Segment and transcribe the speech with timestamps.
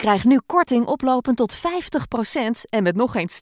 [0.00, 1.60] Krijg nu korting oplopend tot 50%
[2.68, 3.40] en met nog eens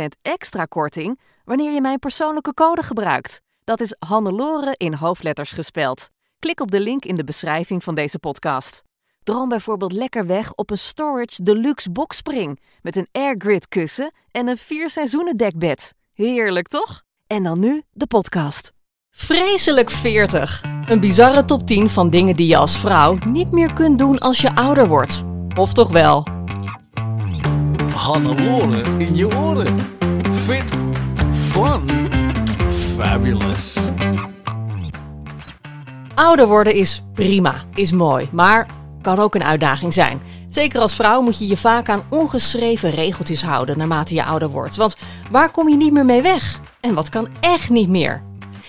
[0.00, 3.40] 10% extra korting wanneer je mijn persoonlijke code gebruikt.
[3.64, 6.08] Dat is Hannelore in hoofdletters gespeld.
[6.38, 8.82] Klik op de link in de beschrijving van deze podcast.
[9.22, 14.58] Droom bijvoorbeeld lekker weg op een Storage Deluxe boxspring met een airgrid kussen en een
[14.58, 15.94] vier seizoenen dekbed.
[16.12, 17.02] Heerlijk toch?
[17.26, 18.72] En dan nu de podcast.
[19.10, 20.62] Vreselijk 40.
[20.86, 24.40] Een bizarre top 10 van dingen die je als vrouw niet meer kunt doen als
[24.40, 25.35] je ouder wordt.
[25.56, 26.26] Of toch wel?
[27.94, 29.74] Hannelore in je oren.
[30.30, 30.64] Fit,
[31.32, 31.88] fun,
[32.70, 33.76] fabulous.
[36.14, 38.66] Ouder worden is prima, is mooi, maar
[39.02, 40.20] kan ook een uitdaging zijn.
[40.48, 44.76] Zeker als vrouw moet je je vaak aan ongeschreven regeltjes houden naarmate je ouder wordt.
[44.76, 44.96] Want
[45.30, 46.60] waar kom je niet meer mee weg?
[46.80, 48.22] En wat kan echt niet meer?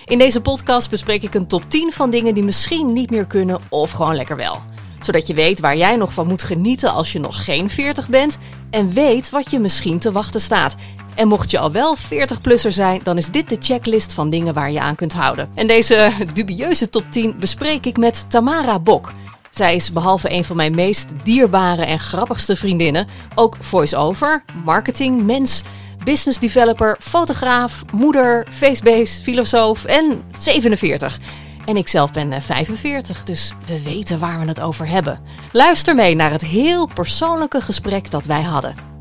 [0.04, 3.60] In deze podcast bespreek ik een top 10 van dingen die misschien niet meer kunnen
[3.68, 4.62] of gewoon lekker wel.
[5.00, 8.38] Zodat je weet waar jij nog van moet genieten als je nog geen 40 bent
[8.70, 10.74] en weet wat je misschien te wachten staat.
[11.14, 14.70] En mocht je al wel 40-plusser zijn, dan is dit de checklist van dingen waar
[14.70, 15.48] je aan kunt houden.
[15.54, 19.12] En deze dubieuze top 10 bespreek ik met Tamara Bok.
[19.50, 25.62] Zij is behalve een van mijn meest dierbare en grappigste vriendinnen ook voice-over, marketing, mens,
[26.04, 31.18] business developer, fotograaf, moeder, facebase, filosoof en 47.
[31.68, 35.20] En ik zelf ben eh, 45, dus we weten waar we het over hebben.
[35.52, 38.97] Luister mee naar het heel persoonlijke gesprek dat wij hadden.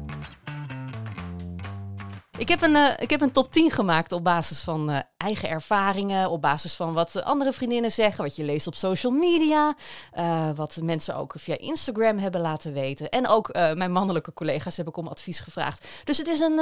[2.38, 5.50] Ik heb, een, eh, ik heb een top 10 gemaakt op basis van eh, eigen
[5.50, 9.76] ervaringen, op basis van wat andere vriendinnen zeggen, wat je leest op social media,
[10.12, 13.10] eh, wat mensen ook via Instagram hebben laten weten.
[13.10, 15.88] En ook mijn mannelijke collega's heb ik om advies gevraagd.
[16.04, 16.56] Dus het is een,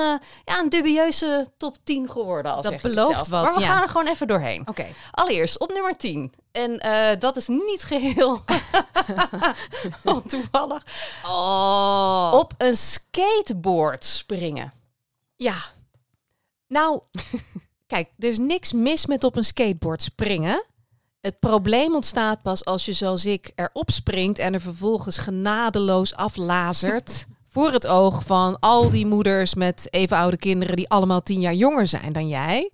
[0.45, 2.61] ja, een dubieuze top 10 geworden.
[2.61, 3.65] Dat belooft wat, Maar we ja.
[3.65, 4.67] gaan er gewoon even doorheen.
[4.67, 4.85] Oké.
[5.11, 6.33] Allereerst op nummer 10.
[6.51, 6.79] En
[7.19, 8.41] dat is niet geheel
[10.27, 10.83] toevallig.
[11.25, 12.31] Oh.
[12.33, 14.83] Op een skateboard springen.
[15.35, 15.55] Ja.
[16.67, 17.01] Nou,
[17.93, 20.65] kijk, er is niks mis met op een skateboard springen.
[21.21, 27.25] Het probleem ontstaat pas als je zoals ik erop springt en er vervolgens genadeloos aflazert
[27.53, 31.53] voor het oog van al die moeders met even oude kinderen die allemaal tien jaar
[31.53, 32.71] jonger zijn dan jij.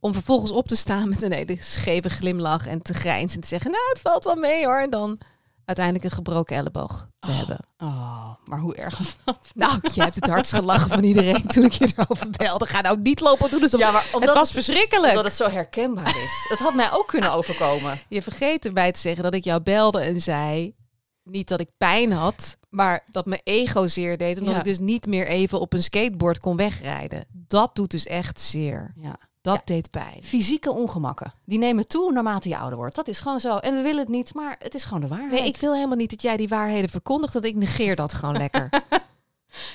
[0.00, 3.48] Om vervolgens op te staan met een hele scheve glimlach en te grijnzen en te
[3.48, 4.80] zeggen, nou het valt wel mee hoor.
[4.80, 5.18] En dan
[5.64, 7.58] uiteindelijk een gebroken elleboog te hebben.
[7.78, 9.38] Oh, maar hoe erg is dat?
[9.54, 12.66] Nou, je hebt het hardst gelachen van iedereen toen ik je erover belde.
[12.66, 13.62] Ga nou niet lopen doen.
[13.62, 15.08] alsof- Ja, maar omdat het was het- verschrikkelijk.
[15.10, 16.46] Omdat het zo herkenbaar is.
[16.48, 17.98] Het had mij ook kunnen overkomen.
[18.08, 20.74] Je vergeet erbij te zeggen dat ik jou belde en zei...
[21.22, 24.38] niet dat ik pijn had, maar dat mijn ego zeer deed...
[24.38, 24.58] omdat Ja.
[24.58, 27.24] ik dus niet meer even op een skateboard kon wegrijden.
[27.32, 28.92] Dat doet dus echt zeer.
[29.00, 29.16] Ja.
[29.42, 29.62] Dat Ja.
[29.64, 30.22] deed pijn.
[30.22, 31.34] Fysieke ongemakken.
[31.44, 32.94] Die nemen toe naarmate je ouder wordt.
[32.94, 33.56] Dat is gewoon zo.
[33.56, 35.30] En we willen het niet, maar het is gewoon de waarheid.
[35.32, 37.32] Nee, ik wil helemaal niet dat jij die waarheden verkondigt...
[37.32, 38.68] dat ik negeer dat gewoon lekker.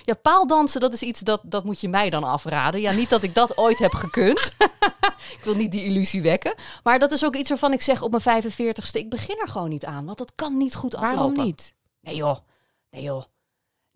[0.02, 2.82] Ja, paaldansen, dat is iets dat, dat moet je mij dan afraden.
[2.82, 4.52] Ja, niet dat ik dat ooit heb gekund.
[5.38, 6.56] ik wil niet die illusie wekken.
[6.84, 8.92] Maar dat is ook iets waarvan ik zeg op mijn 45ste...
[8.92, 11.16] ik begin er gewoon niet aan, want dat kan niet goed aflopen.
[11.18, 11.74] Waarom niet?
[12.02, 12.38] Nee joh.
[12.92, 13.24] Nee joh.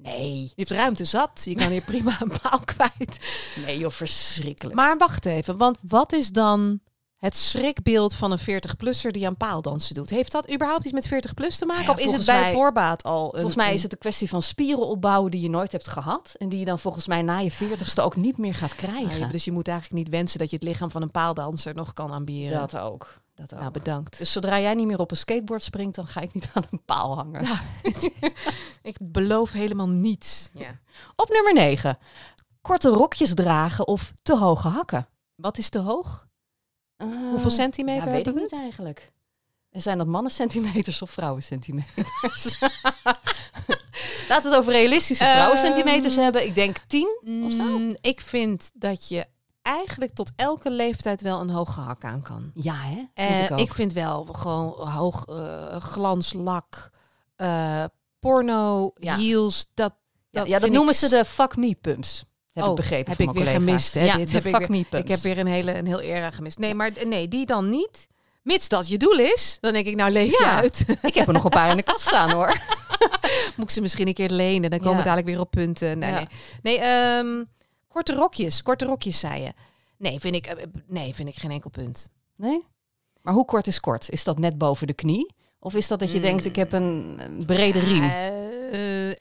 [0.04, 0.42] Nee.
[0.42, 1.42] Je hebt ruimte zat.
[1.44, 3.18] Je kan hier prima een paal kwijt.
[3.66, 4.76] Nee joh, verschrikkelijk.
[4.76, 6.80] Maar wacht even, want wat is dan
[7.18, 10.10] het schrikbeeld van een 40-plusser die aan paaldansen doet?
[10.10, 11.84] Heeft dat überhaupt iets met 40-plus te maken?
[11.84, 13.32] Ja, of is het bij mij- voorbaat al een...
[13.32, 16.32] Volgens mij is het een kwestie van spieren opbouwen die je nooit hebt gehad.
[16.38, 19.20] En die je dan volgens mij na je veertigste ook niet meer gaat Ah, krijgen.
[19.20, 21.94] ja, dus je moet eigenlijk niet wensen dat je het lichaam van een paaldanser nog
[21.94, 22.58] kan aanbieden.
[22.60, 23.20] Dat ook.
[23.42, 23.60] Dat ook.
[23.60, 24.18] Nou, bedankt.
[24.18, 26.84] dus zodra jij niet meer op een skateboard springt, dan ga ik niet aan een
[26.86, 27.46] paal hangen.
[28.82, 30.50] Ik beloof helemaal niets.
[30.54, 30.80] Ja.
[31.16, 31.98] Op nummer 9.
[32.62, 35.08] Korte rokjes dragen of te hoge hakken.
[35.36, 36.28] Wat is te hoog?
[36.98, 39.12] Eh, Hoeveel centimeter ja, weet ik niet eigenlijk.
[39.70, 42.60] En zijn dat mannen centimeters of vrouwen centimeters?
[44.30, 46.46] Laten we het over realistische vrouwen centimeters Ehm, hebben.
[46.46, 47.64] Ik denk 10 of zo.
[47.78, 49.26] Mm, ik vind dat je
[49.62, 52.52] eigenlijk tot elke leeftijd wel een hoge hak aan kan.
[52.56, 53.04] Ja, hè?
[53.14, 53.60] Eh, Vind ik, ook.
[53.60, 56.90] ik vind wel gewoon hoog eh, glanslak,
[57.36, 57.84] eh,
[58.20, 59.16] porno, Ja.
[59.18, 59.66] heels.
[59.74, 59.94] Dat,
[60.30, 62.26] ja, dat ja, dat noemen ik ze de fuck me pumps.
[62.54, 63.54] Heb ik Oh, begrepen heb ik weer collega's.
[63.64, 64.04] gemist, hè?
[64.04, 65.06] Ja, Dit heb ik fuck weer- me pumps.
[65.06, 66.58] Ik heb weer een hele een heel era gemist.
[66.58, 68.08] Nee, maar nee, die dan niet.
[68.44, 70.56] Mits dat je doel is, dan denk ik, nou leef je Ja.
[70.56, 70.86] uit.
[71.02, 72.48] Ik heb er nog een paar in de kast staan hoor.
[73.56, 76.00] Moet ik ze misschien een keer lenen, dan komen we dadelijk weer op punten.
[76.00, 76.28] Nee, nee.
[76.62, 77.44] nee ehm,
[77.92, 79.54] korte rokjes, korte rokjes, zei je.
[79.98, 82.08] Nee, vind ik, eh, nee, vind ik geen enkel punt.
[82.36, 82.66] Nee?
[83.22, 84.10] Maar hoe kort is kort?
[84.10, 85.34] Is dat net boven de knie?
[85.60, 86.22] Of is dat dat je Mm.
[86.24, 88.04] denkt, ik heb een een brede riem?
[88.04, 89.16] Eh, eh,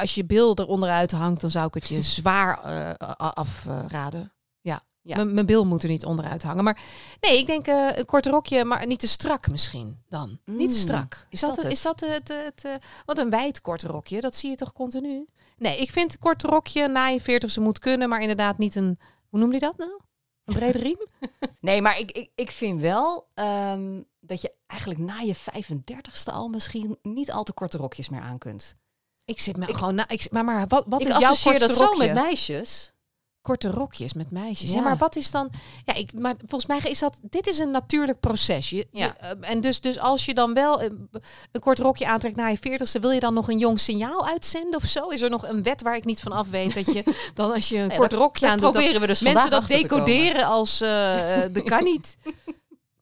[0.00, 4.30] als je bil eronder uit hangt, dan zou ik het je zwaar eh, afraden.
[5.08, 6.64] ja, mijn bil moet er niet onderuit hangen.
[6.64, 6.80] Maar
[7.20, 10.38] nee, ik denk eh, een kort rokje, maar niet te strak misschien dan.
[10.44, 11.12] niet te Mm, strak.
[11.14, 11.72] is Is dat, dat het?
[11.72, 12.72] Is dat het, het, eh,
[13.04, 14.20] wat een wijd kort rokje?
[14.20, 15.26] Dat zie je toch continu?
[15.56, 18.98] Nee, ik vind een kort rokje na je veertigste moet kunnen, maar inderdaad niet een,
[19.28, 20.00] hoe noem je dat nou?
[20.44, 20.98] Een brede riem?
[21.60, 26.48] Nee, maar ik, ik, ik vind wel ehm, dat je eigenlijk na je 35ste al
[26.48, 28.76] misschien niet al te korte rokjes meer aan kunt.
[29.24, 30.08] Ik zit me Ik- gewoon na.
[30.08, 32.92] Ik, maar, maar wat, wat ik is jouw kortste dat zo met meisjes.
[33.46, 34.70] Korte rokjes met meisjes.
[34.70, 34.76] Ja.
[34.76, 34.82] Ja.
[34.82, 35.50] maar wat is dan?
[35.84, 37.18] Ja, ik, maar volgens mij is dat.
[37.22, 38.70] Dit is een natuurlijk proces.
[38.70, 39.04] Je, Ja.
[39.06, 40.88] je, eh, en dus, dus als je dan wel eh,
[41.52, 44.76] een kort rokje aantrekt na je veertigste, wil je dan nog een jong signaal uitzenden
[44.80, 45.08] of zo?
[45.08, 47.04] Is er nog een wet waar ik niet van af weet dat je
[47.34, 49.66] dan als je een Nee, kort dat- rokje aan doet, proberen we dus mensen dat
[49.66, 52.16] decoderen als eh, dat kan niet.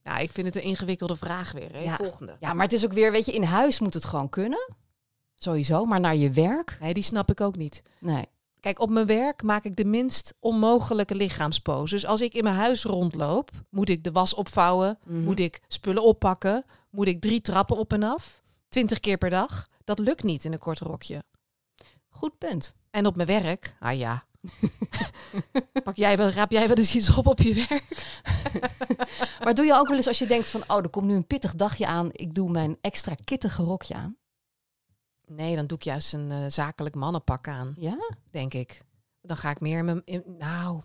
[0.03, 1.73] Nou, ik vind het een ingewikkelde vraag weer.
[1.73, 1.79] Hè?
[1.79, 1.97] Ja.
[1.97, 2.37] Volgende.
[2.41, 4.73] Ja, maar het is ook weer, weet je, in huis moet het gewoon kunnen.
[5.35, 6.77] Sowieso, maar naar je werk?
[6.81, 7.83] Nee, die snap ik ook niet.
[8.01, 8.25] Nee.
[8.65, 12.07] Kijk, op mijn werk maak ik de minst onmogelijke lichaamsposes.
[12.07, 15.23] Als ik in mijn huis rondloop, moet ik de was opvouwen, Mhm.
[15.23, 19.67] moet ik spullen oppakken, moet ik drie trappen op en af, twintig keer per dag.
[19.85, 21.23] Dat lukt niet in een kort rokje.
[22.09, 22.75] Goed punt.
[22.91, 24.25] En op mijn werk, ah ja.
[25.85, 27.85] Pak jij wel, raap jij wel eens iets op op je werk?
[29.45, 31.27] Maar doe je ook wel eens als je denkt van, oh, er komt nu een
[31.27, 32.09] pittig dagje aan.
[32.13, 34.17] Ik doe mijn extra kittige rokje aan.
[35.27, 37.97] Nee, dan doe ik juist een eh, zakelijk mannenpak aan, Ja?
[38.31, 38.83] denk ik.
[39.23, 40.03] Dan ga ik meer in mijn...
[40.05, 40.83] in- nou,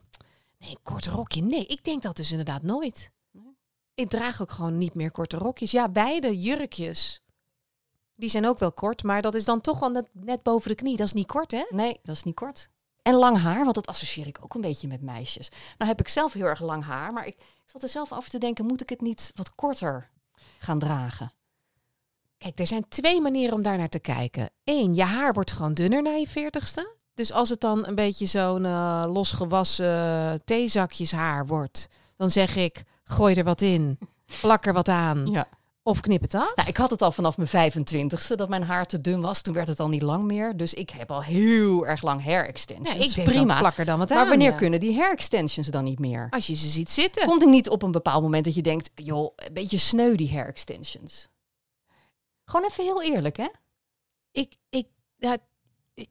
[0.57, 1.41] nee, een kort rokje.
[1.41, 3.11] Nee, ik denk dat dus inderdaad nooit.
[3.31, 3.57] Nee.
[3.93, 5.71] Ik draag ook gewoon niet meer korte rokjes.
[5.71, 7.21] Ja, beide jurkjes.
[8.15, 10.75] Die zijn ook wel kort, maar dat is dan toch wel net, net boven de
[10.75, 10.97] knie.
[10.97, 11.65] Dat is niet kort, hè?
[11.69, 12.69] Nee, dat is niet kort.
[13.01, 15.49] En lang haar, want dat associeer ik ook een beetje met meisjes.
[15.77, 18.37] Nou heb ik zelf heel erg lang haar, maar ik zat er zelf af te
[18.37, 20.07] denken, moet ik het niet wat korter
[20.59, 21.31] gaan dragen?
[22.39, 24.49] Kijk, er zijn twee manieren om daar naar te kijken.
[24.63, 26.95] Eén, je haar wordt gewoon dunner na je veertigste.
[27.13, 31.87] Dus als het dan een beetje zo'n eh, losgewassen theezakjeshaar wordt,
[32.17, 33.97] dan zeg ik, gooi er wat in,
[34.41, 35.47] plak er wat aan Ja.
[35.83, 36.55] of knip het af.
[36.55, 39.41] Nou, ik had het al vanaf mijn 25ste dat mijn haar te dun was.
[39.41, 40.57] Toen werd het al niet lang meer.
[40.57, 42.97] Dus ik heb al heel erg lang hair extensions.
[42.97, 43.45] Ja, ik denk Prima.
[43.53, 44.17] dan plak er dan wat aan.
[44.17, 44.55] maar wanneer ja.
[44.55, 46.27] kunnen die hair extensions dan niet meer?
[46.29, 47.27] Als je ze ziet zitten.
[47.27, 50.31] Komt er niet op een bepaald moment dat je denkt, joh, een beetje sneu die
[50.31, 51.27] hair extensions?
[52.49, 53.47] Gewoon even heel eerlijk, hè?
[54.31, 54.87] Ik, ik,
[55.17, 55.37] ja,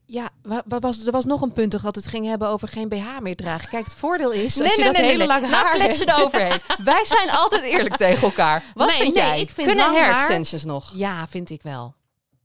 [0.06, 2.48] ja wa- wa- was, er was nog een punt toch dat we het ging hebben
[2.48, 3.68] over geen BH meer dragen.
[3.68, 6.00] Kijk, het voordeel is als je dat hele lange Nou, haar je hebt.
[6.00, 6.58] eroverheen.
[6.84, 8.64] Wij zijn altijd eerlijk tegen elkaar.
[8.74, 9.40] Wat Nee, vind nee, jij?
[9.40, 10.92] ik vind Kunnen hair extensions nog?
[10.94, 11.94] Ja, vind ik wel.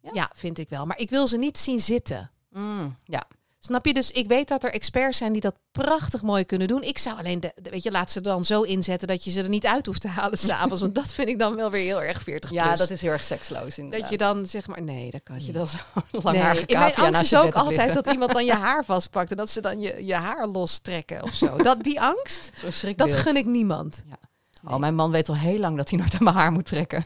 [0.01, 0.09] Ja?
[0.13, 0.31] Ja?
[0.33, 0.85] vind ik wel.
[0.85, 2.31] Maar ik wil ze niet zien zitten.
[2.49, 3.23] Mm, ja.
[3.65, 3.93] Snap je?
[3.93, 6.81] Dus ik weet dat er experts zijn die dat prachtig mooi kunnen doen.
[6.83, 9.41] Ik zou alleen, de, de- weet je, laat ze dan zo inzetten dat je ze
[9.41, 10.81] er niet uit hoeft te halen s'avonds.
[10.81, 13.23] want dat vind ik dan wel weer heel erg 40 ja, dat is heel erg
[13.23, 14.01] seksloos inderdaad.
[14.01, 15.77] Dat je dan zeg maar, nee, dat kan Dat je dan zo
[16.11, 17.93] lang Nee, haar in mijn angst is ook altijd liggen.
[18.03, 21.33] dat iemand dan je haar vastpakt en dat ze dan je, je haar lostrekken of
[21.33, 21.57] zo.
[21.57, 22.51] Dat, die angst,
[22.95, 24.03] dat gun ik niemand.
[24.67, 27.05] Oh, mijn man weet al heel lang dat hij nooit aan mijn haar moet trekken.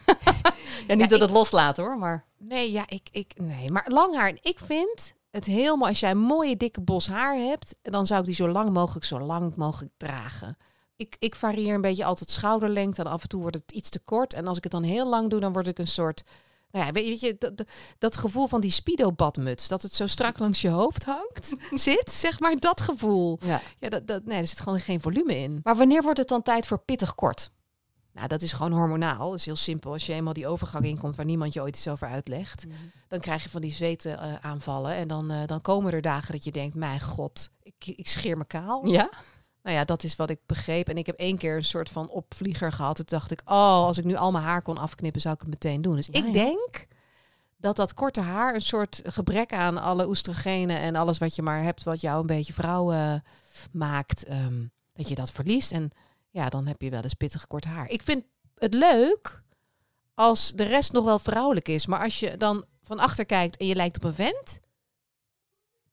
[0.88, 2.26] ja, niet dat het loslaat hoor, maar...
[2.38, 4.28] Nee, ja, ik, ik, nee, maar lang haar.
[4.30, 5.14] En ik vind
[5.46, 5.90] het mooi.
[5.90, 9.06] Als jij een mooie dikke bos haar hebt, dan zou ik die zo lang mogelijk,
[9.06, 10.58] zo lang mogelijk dragen.
[10.96, 14.00] Ik, ik varieer een beetje altijd schouderlengte en af en toe wordt het iets te
[14.00, 14.34] kort.
[14.34, 16.24] En als ik het dan heel lang doe, dan word ik een soort...
[16.72, 19.94] Nou ja, weet je, weet je dat, dat, dat gevoel van die speedo-badmuts, dat het
[19.94, 21.54] zo strak langs je hoofd hangt,
[21.86, 23.40] zit, zeg maar, dat gevoel.
[23.42, 23.62] Ja.
[23.80, 25.60] Ja, dat, dat, nee, er zit gewoon geen volume in.
[25.64, 27.52] Maar wanneer wordt het dan tijd voor pittig kort?
[28.18, 29.30] Nou, dat is gewoon hormonaal.
[29.30, 29.92] Dat is heel simpel.
[29.92, 32.66] Als je eenmaal die overgang inkomt waar niemand je ooit iets over uitlegt,
[33.08, 34.96] dan krijg je van die zweten eh, aanvallen.
[34.96, 38.38] En dan, eh, dan komen er dagen dat je denkt, mijn god, ik, ik scheer
[38.38, 38.88] me kaal.
[38.88, 39.10] Ja?
[39.64, 40.90] Nou ja, dat is wat ik begreep.
[40.90, 42.96] En ik heb één keer een soort van opvlieger gehad.
[42.96, 45.50] Toen dacht ik, oh, als ik nu al mijn haar kon afknippen, zou ik het
[45.50, 45.96] meteen doen.
[45.96, 46.32] Dus Ja, ik ja.
[46.32, 46.86] denk
[47.58, 51.64] dat dat korte haar een soort gebrek aan alle oestrogenen en alles wat je maar
[51.64, 53.20] hebt, wat jou een beetje vrouw
[53.72, 55.72] maakt, ehm, dat je dat verliest.
[55.72, 55.92] En
[56.30, 57.90] ja, dan heb je wel eens pittig kort haar.
[57.90, 58.24] Ik vind
[58.56, 59.44] het leuk
[60.14, 61.86] als de rest nog wel vrouwelijk is.
[61.86, 64.60] Maar als je dan van achter kijkt en je lijkt op een vent.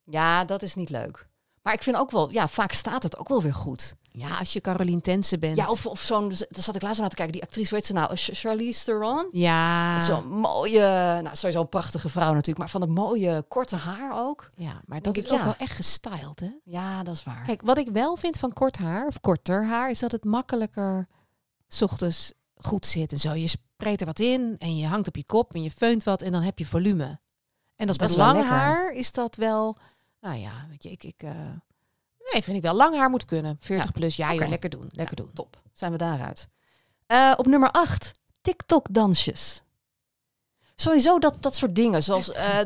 [0.05, 1.29] Ja, dat is niet leuk.
[1.63, 3.95] Maar ik vind ook wel, ja, vaak staat het ook wel weer goed.
[4.17, 5.57] Ja, als je Caroline Tense bent.
[5.57, 7.93] Ja, of, of zo'n, daar zat ik laatst naar te kijken, die actrice, heet ze
[7.93, 8.17] nou?
[8.17, 9.29] Ch- Charlize Theron?
[9.31, 10.81] Ja, Zo'n mooie,
[11.23, 14.51] nou sowieso een prachtige vrouw natuurlijk, maar van dat mooie korte haar ook.
[14.55, 15.45] ja maar dat is ik, ook ja.
[15.45, 16.51] wel echt gestyled, hè?
[16.65, 17.43] Ja, dat is waar.
[17.45, 21.09] Kijk, wat ik wel vind van kort haar, of korter haar, is dat het makkelijker
[21.69, 23.33] 's ochtends goed zit en zo.
[23.33, 26.23] Je spreekt er wat in en je hangt op je kop en je feunt wat
[26.23, 27.21] en dan heb je volume.
[27.77, 29.77] En Dat met lang haar is dat wel...
[30.21, 31.05] Nou ja, weet je, ik...
[31.05, 31.31] ik eh,
[32.33, 32.75] nee, vind ik wel.
[32.75, 33.57] Lang haar moet kunnen.
[33.61, 34.17] 40 Ja, plus.
[34.17, 34.49] Ja, joh, oké.
[34.51, 34.87] lekker doen.
[34.91, 35.31] Lekker doen.
[35.35, 35.61] Top.
[35.73, 36.49] Zijn we daaruit.
[37.07, 38.11] Eh, op nummer 8.
[38.43, 39.63] TikTok-dansjes.
[40.77, 42.59] Sowieso dat, dat soort dingen, zoals eh,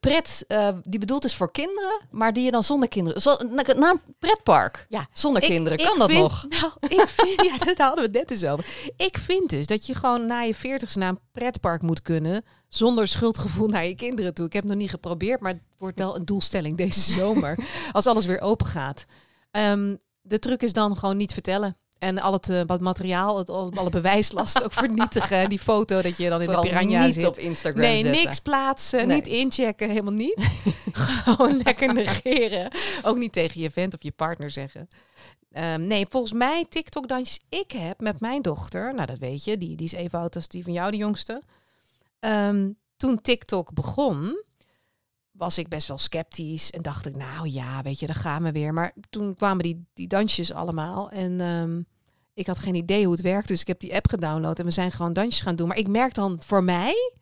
[0.00, 0.44] pret,
[0.82, 3.20] die bedoeld is voor kinderen, maar die je dan zonder kinderen...
[3.20, 6.46] Zo, na, na een pretpark, Ja, zonder Ik- kinderen, ik kan dat nog?
[6.60, 8.66] Nou, ik vind, ja, daar hadden we het net dus over.
[8.96, 12.44] Ik vind dus dat je gewoon na je veertigste naar een pretpark moet kunnen.
[12.70, 14.46] Zonder schuldgevoel naar je kinderen toe.
[14.46, 17.58] Ik heb het nog niet geprobeerd, maar het wordt wel een doelstelling deze zomer.
[17.92, 19.04] als alles weer open gaat.
[19.50, 21.76] Ehm, de truc is dan gewoon niet vertellen.
[21.98, 25.48] En al het eh, wat materiaal, het, al- alle bewijslast ook vernietigen.
[25.48, 27.26] Die foto dat je dan in Vooral de piranha niet zit.
[27.26, 28.22] op Instagram Nee, zetten.
[28.24, 29.16] niks plaatsen, Nee.
[29.16, 30.36] niet inchecken, helemaal niet.
[30.92, 32.70] Gewoon lekker negeren.
[33.02, 34.88] Ook niet tegen je vent of je partner zeggen.
[35.52, 37.40] Ehm, nee, volgens mij TikTok-dansjes.
[37.48, 40.48] Ik heb met mijn dochter, nou dat weet je, die, die is even oud als
[40.48, 41.42] die van jou, de jongste.
[42.20, 44.42] Ehm, toen TikTok begon,
[45.30, 48.52] was ik best wel sceptisch en dacht ik, nou ja, weet je, daar gaan we
[48.52, 48.72] weer.
[48.72, 51.82] Maar toen kwamen die, die dansjes allemaal en ehm,
[52.34, 54.70] ik had geen idee hoe het werkt, dus ik heb die app gedownload en we
[54.70, 55.68] zijn gewoon dansjes gaan doen.
[55.68, 57.12] Maar ik merk dan voor mij,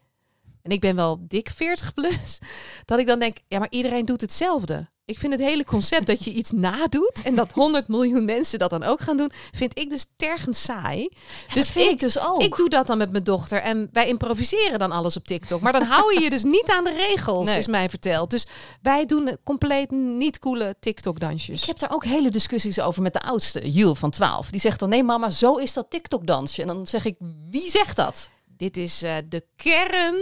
[0.62, 2.38] en ik ben wel dik 40 plus,
[2.84, 4.88] dat ik dan denk, ja, maar iedereen doet hetzelfde.
[5.08, 8.70] Ik vind het hele concept dat je iets nadoet en dat 100 miljoen mensen dat
[8.70, 11.08] dan ook gaan doen, vind ik dus tergend saai.
[11.54, 12.42] Dus vind ik dus ook.
[12.42, 15.60] Ik doe dat dan met mijn dochter en wij improviseren dan alles op TikTok.
[15.60, 17.58] Maar dan hou je je dus niet aan de regels, Nee.
[17.58, 18.30] is mij verteld.
[18.30, 18.46] Dus
[18.82, 21.60] wij doen compleet niet coole TikTok-dansjes.
[21.60, 24.50] Ik heb daar ook hele discussies over met de oudste, Jules van 12.
[24.50, 26.62] Die zegt dan, nee mama, zo is dat TikTok-dansje.
[26.62, 27.16] En dan zeg ik,
[27.50, 28.30] wie zegt dat?
[28.56, 30.16] Dit is eh, de kern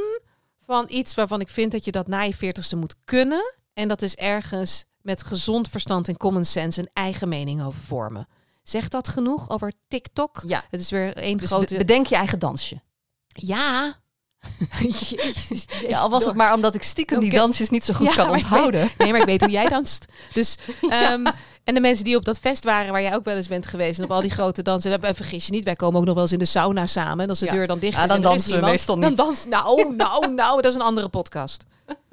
[0.66, 3.54] van iets waarvan ik vind dat je dat na je veertigste moet kunnen.
[3.76, 8.28] En dat is ergens met gezond verstand en common sense een eigen mening over vormen.
[8.62, 10.42] Zegt dat genoeg over TikTok?
[10.46, 11.72] Ja, Het is weer één dus grote...
[11.74, 12.80] be- bedenk je eigen dansje.
[13.28, 13.96] ja.
[14.80, 18.14] Jezus, Ja, al was het maar omdat ik stiekem die dansjes niet zo goed Ja,
[18.14, 18.90] kan onthouden.
[18.98, 20.04] Nee, maar ik weet hoe jij danst.
[20.32, 20.56] Dus,
[20.88, 21.26] ehm,
[21.64, 23.98] en de mensen die op dat fest waren, waar jij ook wel eens bent geweest,
[23.98, 26.22] en op al die grote dansen, dan vergis je niet, wij komen ook nog wel
[26.22, 27.24] eens in de sauna samen.
[27.24, 29.18] En als de deur dan dicht is, dan en dansen we meestal Dan niet.
[29.18, 31.64] dans, nou, nou, nou, dat is een andere podcast.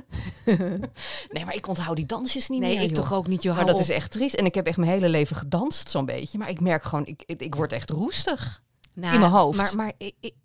[1.34, 2.84] Nee, maar ik onthoud die dansjes niet Nee, meer.
[2.84, 3.04] ik joh.
[3.06, 3.56] toch ook niet, joh.
[3.56, 4.36] Maar dat is echt triest.
[4.36, 6.38] En ik heb echt mijn hele leven gedanst, zo'n beetje.
[6.38, 8.62] Maar ik merk gewoon, ik, ik, ik word echt roestig.
[8.96, 9.58] Nou, in mijn hoofd.
[9.58, 9.92] Maar, maar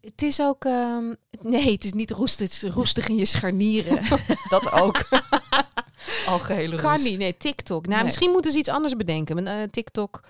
[0.00, 4.00] het is ook, ehm, nee, het is niet roestig, het is roestig in je scharnieren.
[4.48, 5.04] Dat ook.
[6.26, 6.82] Algehele roest.
[6.82, 7.82] kan niet, nee, TikTok.
[7.84, 8.04] Nou, Nee.
[8.04, 9.42] misschien moeten ze iets anders bedenken.
[9.42, 10.22] Mijn eh, TikTok,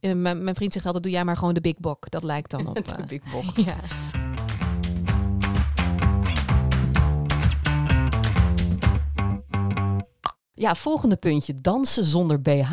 [0.00, 2.10] eh, mijn, mijn vriend zegt altijd, doe jij maar gewoon de big bok.
[2.10, 2.74] Dat lijkt dan op.
[2.74, 3.56] De eh, big bok.
[3.56, 3.76] ja.
[10.54, 11.54] Ja, volgende puntje.
[11.54, 12.72] Dansen zonder BH.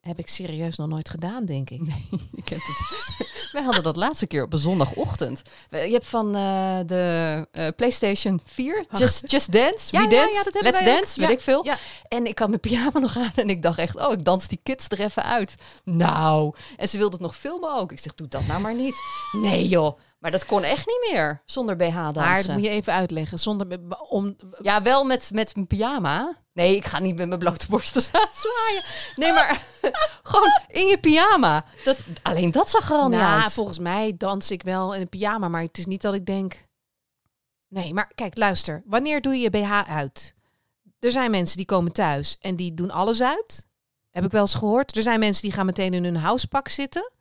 [0.00, 1.80] Heb ik serieus nog nooit gedaan, denk ik.
[2.10, 2.80] Je kent het.
[3.52, 5.42] Wij hadden dat laatste keer op een zondagochtend.
[5.70, 10.20] We- Je hebt van eh, de eh, PlayStation 4, Just, Just Dance, Ja, We ja,
[10.20, 10.84] Dance, ja, Let's.
[10.84, 11.66] Dance, weet ik veel.
[12.08, 14.60] En ik had mijn pyjama nog aan en ik dacht echt, oh, ik dans die
[14.62, 15.54] kids er even uit.
[15.84, 17.92] Nou, en ze wilde het nog filmen ook.
[17.92, 18.94] Ik zeg, doe dat nou maar niet.
[19.32, 22.12] Nee joh, maar dat kon echt niet meer zonder BH dansen.
[22.14, 23.38] Maar dat moet je even uitleggen.
[23.38, 23.78] Zonder,
[24.08, 26.44] om, Ja, wel met, met mijn pyjama.
[26.56, 28.02] Nee, ik ga niet met mijn blote borsten
[28.42, 28.84] zwaaien.
[29.16, 29.62] Nee, maar
[30.30, 31.64] gewoon in je pyjama.
[31.84, 33.52] Dat, alleen dat zag er al niet nou, uit.
[33.52, 35.48] volgens mij dans ik wel in een pyjama.
[35.48, 36.66] Maar het is niet dat ik denk...
[37.68, 38.82] Nee, maar kijk, luister.
[38.86, 40.34] Wanneer doe je je BH uit?
[40.98, 43.66] Er zijn mensen die komen thuis en die doen alles uit.
[44.10, 44.96] Heb ik wel eens gehoord.
[44.96, 47.12] Er zijn mensen die gaan meteen in hun housepak zitten.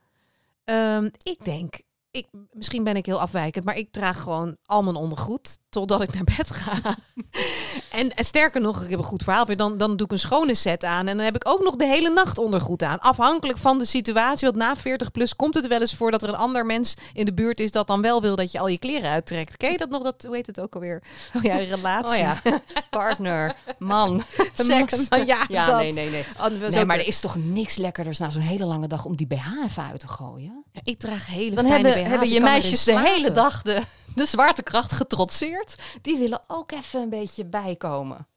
[0.63, 1.81] Ehm, ik denk,
[2.15, 6.13] ik, misschien ben ik heel afwijkend, maar ik draag gewoon al mijn ondergoed totdat ik
[6.13, 6.95] naar bed ga.
[7.99, 9.45] en, en sterker nog, ik heb een goed verhaal.
[9.45, 11.75] weer, Dan, dan doe ik een schone set aan en dan heb ik ook nog
[11.75, 12.99] de hele nacht ondergoed aan.
[12.99, 16.29] Afhankelijk van de situatie, want na 40 plus komt het wel eens voor dat er
[16.29, 18.77] een ander mens in de buurt is dat dan wel wil dat je al je
[18.77, 19.57] kleren uittrekt.
[19.57, 20.03] Ken je dat nog?
[20.03, 21.03] Dat, hoe heet het ook alweer?
[21.35, 22.11] Oh ja, relatie.
[22.11, 22.41] Oh ja,
[22.89, 25.09] partner, man, seks.
[25.09, 25.79] Man, ja, ja dat.
[25.79, 26.25] nee, nee, nee.
[26.39, 29.27] Oh, Nee, maar er is toch niks lekkerders na zo'n hele lange dag om die
[29.27, 30.63] BH even uit te gooien?
[30.85, 33.81] Ik draag hele Dan fijne hebben, BH's, hebben je meisjes de hele dag de,
[34.15, 35.75] de zwaartekracht getrotseerd.
[36.01, 38.27] Die willen ook even een beetje bijkomen.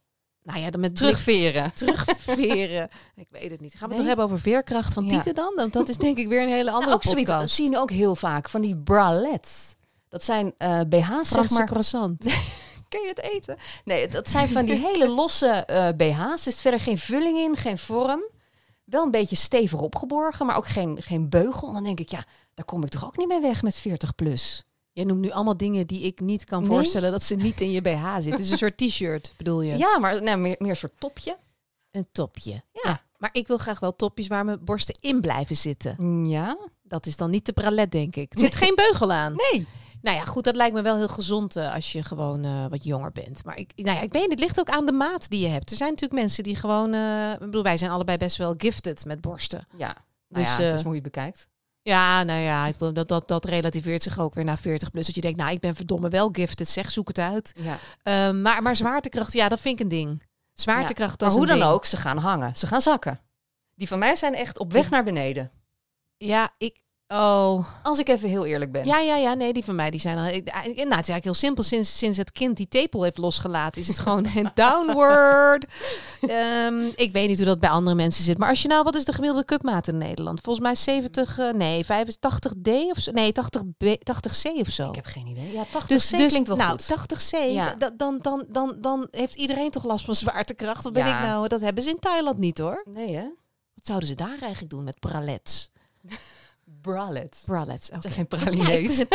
[0.43, 1.73] Nou ja, dan met Terugveren.
[1.73, 2.89] terugveren.
[3.15, 3.71] ik weet het niet.
[3.75, 3.97] Gaan we het Nee?
[3.97, 5.09] nog hebben over veerkracht van Ja.
[5.09, 5.53] Tieten dan?
[5.55, 7.55] Want dat is denk ik weer een hele andere Nou, ook zoiets, dat podcast.
[7.55, 9.75] zie je ook heel vaak, van die bralets.
[10.09, 11.65] Dat zijn eh BH's, zeg maar.
[11.65, 12.23] croissant.
[12.89, 13.57] Kun je het eten?
[13.83, 16.41] Nee, dat zijn van die hele losse eh, BH's.
[16.45, 18.23] Er is verder geen vulling in, geen vorm.
[18.89, 21.67] Wel een beetje stevig opgeborgen, maar ook geen, geen beugel.
[21.67, 24.15] En dan denk ik, ja, daar kom ik toch ook niet mee weg met 40
[24.15, 24.63] plus.
[24.93, 26.69] Jij noemt nu allemaal dingen die ik niet kan Nee?
[26.69, 28.31] voorstellen dat ze niet in je BH zitten.
[28.31, 29.77] Het is een soort t-shirt, bedoel je?
[29.77, 31.37] Ja, maar nou, meer, meer een soort topje.
[31.91, 32.63] Een topje.
[32.71, 33.03] Ja.
[33.17, 36.25] Maar ik wil graag wel topjes waar mijn borsten in blijven zitten.
[36.25, 36.57] Ja?
[36.83, 38.33] Dat is dan niet de bralet, denk ik.
[38.33, 39.35] Er zit geen beugel aan.
[39.51, 39.67] Nee.
[40.01, 42.83] Nou ja, goed, dat lijkt me wel heel gezond eh, als je gewoon eh, wat
[42.83, 43.43] jonger bent.
[43.45, 45.71] Maar ik, nou ja, ik weet het ligt ook aan de maat die je hebt.
[45.71, 49.05] Er zijn natuurlijk mensen die gewoon, eh, ik bedoel, wij zijn allebei best wel gifted
[49.05, 49.67] met borsten.
[49.77, 49.95] Ja,
[50.27, 51.47] Dus, dus, ja, dat is hoe je het bekijkt.
[51.81, 55.05] Ja, nou ja, ik bedoel, dat, dat, dat relativeert zich ook weer naar 40 plus.
[55.05, 57.53] Dat je denkt, nou, ik ben verdomme wel gifted, zeg, zoek het uit.
[57.55, 57.77] Ja.
[58.03, 60.23] Ehm, maar, maar zwaartekracht, ja, dat vind ik een ding.
[60.53, 61.69] Zwaartekracht, dat Maar hoe dan ding.
[61.69, 62.55] ook, ze gaan hangen.
[62.55, 63.19] Ze gaan zakken.
[63.75, 65.51] Die van mij zijn echt op weg naar beneden.
[66.17, 66.81] Ja, ik,
[67.13, 68.85] oh, Als ik even heel eerlijk ben.
[68.85, 69.33] Ja, ja, ja.
[69.33, 70.25] Nee, die van mij die zijn al.
[70.25, 71.63] Ik, nou, het is eigenlijk heel simpel.
[71.63, 75.65] Sinds, sinds het kind die tepel heeft losgelaten, is het gewoon een downward.
[76.21, 78.37] Ehm, ik weet niet hoe dat bij andere mensen zit.
[78.37, 80.41] Maar als je nou, wat is de gemiddelde cupmaat in Nederland?
[80.41, 83.11] Volgens mij 70, eh, nee, 85 D of zo.
[83.11, 84.89] Nee, 80 B, 80 C of zo.
[84.89, 85.51] Ik heb geen idee.
[85.51, 86.87] Ja, 80 dus, C dus klinkt wel nou, goed.
[86.87, 87.75] 80 C, Ja.
[87.75, 90.85] dan, dan, dan, dan heeft iedereen toch last van zwaartekracht.
[90.85, 91.17] Of ben Ja.
[91.17, 92.85] ik nou, dat hebben ze in Thailand niet hoor.
[92.89, 93.27] Nee, hè?
[93.73, 94.99] Wat zouden ze daar eigenlijk doen met
[96.81, 97.41] bralets?
[97.45, 98.01] Bralets, Dat oké.
[98.01, 98.97] zijn geen pralinees.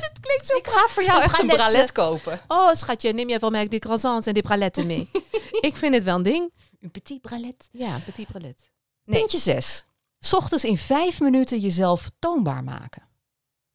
[0.00, 2.40] Het klinkt zo Ik ga voor jou Een echt een bralet kopen.
[2.48, 5.10] Oh, schatje, neem jij van mij de croissants en die braletten mee?
[5.60, 6.52] ik vind het wel een ding.
[6.80, 7.68] Een petit bralet.
[7.70, 8.70] Ja, petit bralet.
[9.04, 9.84] Puntje 6.
[10.32, 13.08] Ochtends in vijf minuten jezelf toonbaar maken.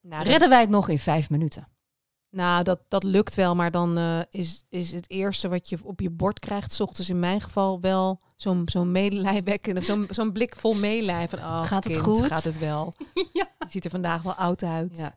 [0.02, 1.68] Nou, Redden wij het nog in vijf minuten?
[2.36, 6.00] Nou, dat, dat lukt wel, maar dan eh, is, is het eerste wat je op
[6.00, 10.56] je bord krijgt, 's ochtends in mijn geval wel zo'n zo'n medelijwekkende, zo'n zo'n blik
[10.56, 12.26] vol meelij van, oh, Gaat het goed?
[12.26, 12.94] Gaat het wel?
[13.34, 13.48] Ja.
[13.60, 14.98] Je ziet er vandaag wel oud uit.
[14.98, 15.14] Ja.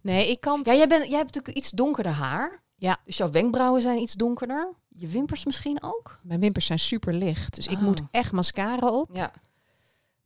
[0.00, 0.60] Nee, ik kan...
[0.64, 2.62] Ja, jij, bent, jij hebt natuurlijk iets donkerder haar.
[2.76, 2.98] Ja.
[3.04, 4.72] Dus jouw wenkbrauwen zijn iets donkerder.
[4.88, 6.18] Je wimpers misschien ook.
[6.22, 7.82] Mijn wimpers zijn super licht, dus ik Oh.
[7.82, 9.08] moet echt mascara op.
[9.12, 9.32] Ja.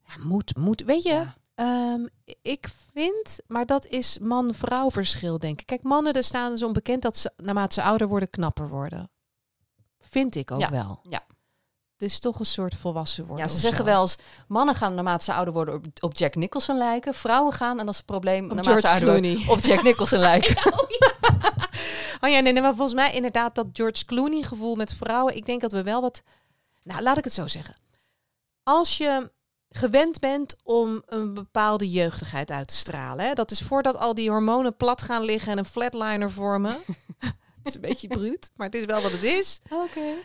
[0.09, 0.83] Ja, moet, moet.
[0.85, 1.37] Weet je, Ja.
[1.59, 2.07] Ehm,
[2.43, 5.67] ik vind, maar dat is man-vrouw verschil, denk ik.
[5.67, 9.11] Kijk, mannen, er staan zo onbekend dat ze, naarmate ze ouder worden, knapper worden.
[10.01, 11.01] Vind ik ook Ja, wel.
[11.03, 11.27] ja.
[11.97, 13.47] Dus toch een soort volwassen worden.
[13.47, 13.85] Ja, ze zeggen zo.
[13.85, 14.17] wel eens,
[14.49, 17.15] mannen gaan naarmate ze ouder worden op, op Jack Nicholson lijken.
[17.15, 19.37] Vrouwen gaan, en dat is het probleem, Op naarmate George ze ouder Clooney.
[19.37, 20.57] worden, op Jack Nicholson lijken.
[22.21, 25.37] Oh ja, nee, nee, maar volgens mij inderdaad dat George Clooney gevoel met vrouwen.
[25.37, 26.23] Ik denk dat we wel wat...
[26.83, 27.75] Nou, laat ik het zo zeggen.
[28.63, 29.31] Als je
[29.71, 33.27] gewend bent om een bepaalde jeugdigheid uit te stralen.
[33.27, 33.33] Hè?
[33.33, 36.77] Dat is voordat al die hormonen plat gaan liggen en een flatliner vormen.
[37.19, 39.61] het is een beetje bruut, maar het is wel wat het is.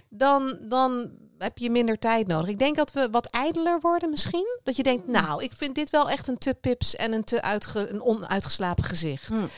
[0.10, 2.50] Dan, dan heb je minder tijd nodig.
[2.50, 4.60] Ik denk dat we wat ijdeler worden misschien.
[4.64, 7.42] Dat je denkt, nou, ik vind dit wel echt een te pips en een te
[7.42, 9.28] uitge, een onuitgeslapen gezicht.
[9.28, 9.50] Hmm.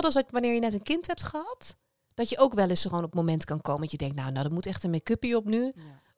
[0.00, 1.76] Als dat wanneer je net een kind hebt gehad.
[2.14, 4.32] Dat je ook wel eens gewoon op het moment kan komen dat je denkt, nou,
[4.32, 5.72] nou, er moet echt een make-upje op nu.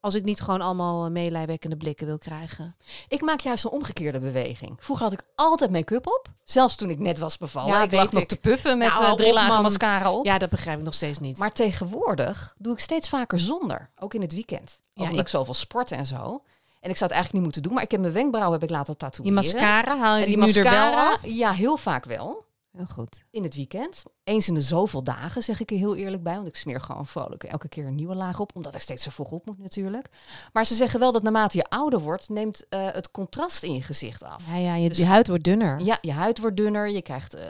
[0.06, 2.76] Als ik niet gewoon allemaal eh, meelijwekkende blikken wil krijgen.
[3.08, 4.76] Ik maak juist een omgekeerde beweging.
[4.78, 6.28] Vroeger had ik altijd make-up op.
[6.44, 7.72] Zelfs toen ik net was bevallen.
[7.72, 10.24] Ja, ik lag nog te puffen met Nou, eh, drie lagen mascara op.
[10.26, 11.38] Ja, dat begrijp ik nog steeds niet.
[11.38, 13.90] Maar tegenwoordig doe ik steeds vaker zonder.
[13.98, 14.78] Ook in het weekend.
[14.92, 15.20] Ja, omdat ik...
[15.20, 16.42] ik- zoveel sport en zo.
[16.80, 17.72] En ik zou het eigenlijk niet moeten doen.
[17.72, 19.34] Maar ik heb mijn wenkbrauwen heb ik laten tatoeëren.
[19.34, 21.20] mascara haal je die nu er mascara, wel af?
[21.22, 22.44] ja, heel vaak wel.
[22.76, 23.24] Heel goed.
[23.30, 24.02] In het weekend.
[24.24, 26.34] Eens in de zoveel dagen, zeg ik er heel eerlijk bij.
[26.34, 28.56] Want ik smeer gewoon vrolijk elke keer een nieuwe laag op.
[28.56, 30.08] Omdat ik steeds zo vroeg op moet natuurlijk.
[30.52, 33.82] Maar ze zeggen wel dat naarmate je ouder wordt, neemt eh, het contrast in je
[33.82, 34.42] gezicht af.
[34.48, 35.80] Ja, ja, je, Dus- je huid wordt dunner.
[35.80, 37.44] Ja, je huid wordt dunner, je krijgt eh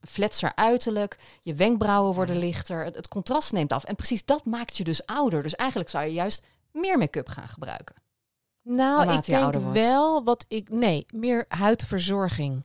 [0.00, 2.84] fletser uiterlijk, je wenkbrauwen worden lichter.
[2.84, 3.84] Het, het contrast neemt af.
[3.84, 5.42] En precies dat maakt je dus ouder.
[5.42, 6.42] Dus eigenlijk zou je juist
[6.72, 7.94] meer make-up gaan gebruiken.
[8.62, 10.70] Nou, ik denk wel wat ik...
[10.70, 12.62] Nee, meer huidverzorging.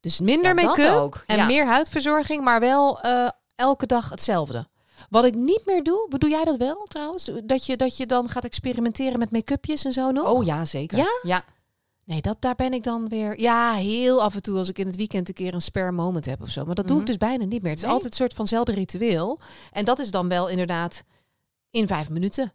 [0.00, 1.46] Dus minder Ja, make-up en ja.
[1.46, 4.68] meer huidverzorging, maar wel eh, elke dag hetzelfde.
[5.10, 7.30] Wat ik niet meer doe, doe jij dat wel trouwens?
[7.44, 10.30] Dat je, dat je dan gaat experimenteren met make-upjes en zo nog?
[10.30, 10.98] Oh ja, zeker.
[10.98, 11.08] Ja?
[11.22, 11.44] Ja.
[12.04, 13.40] Nee, dat, daar ben ik dan weer...
[13.40, 16.24] Ja, heel af en toe als ik in het weekend een keer een spare moment
[16.26, 16.64] heb of zo.
[16.64, 17.10] Maar dat doe ik Mhm.
[17.10, 17.70] dus bijna niet meer.
[17.70, 17.92] Het is Nee?
[17.92, 19.38] altijd een soort vanzelfde ritueel.
[19.72, 21.02] En dat is dan wel inderdaad
[21.70, 22.52] in vijf minuten.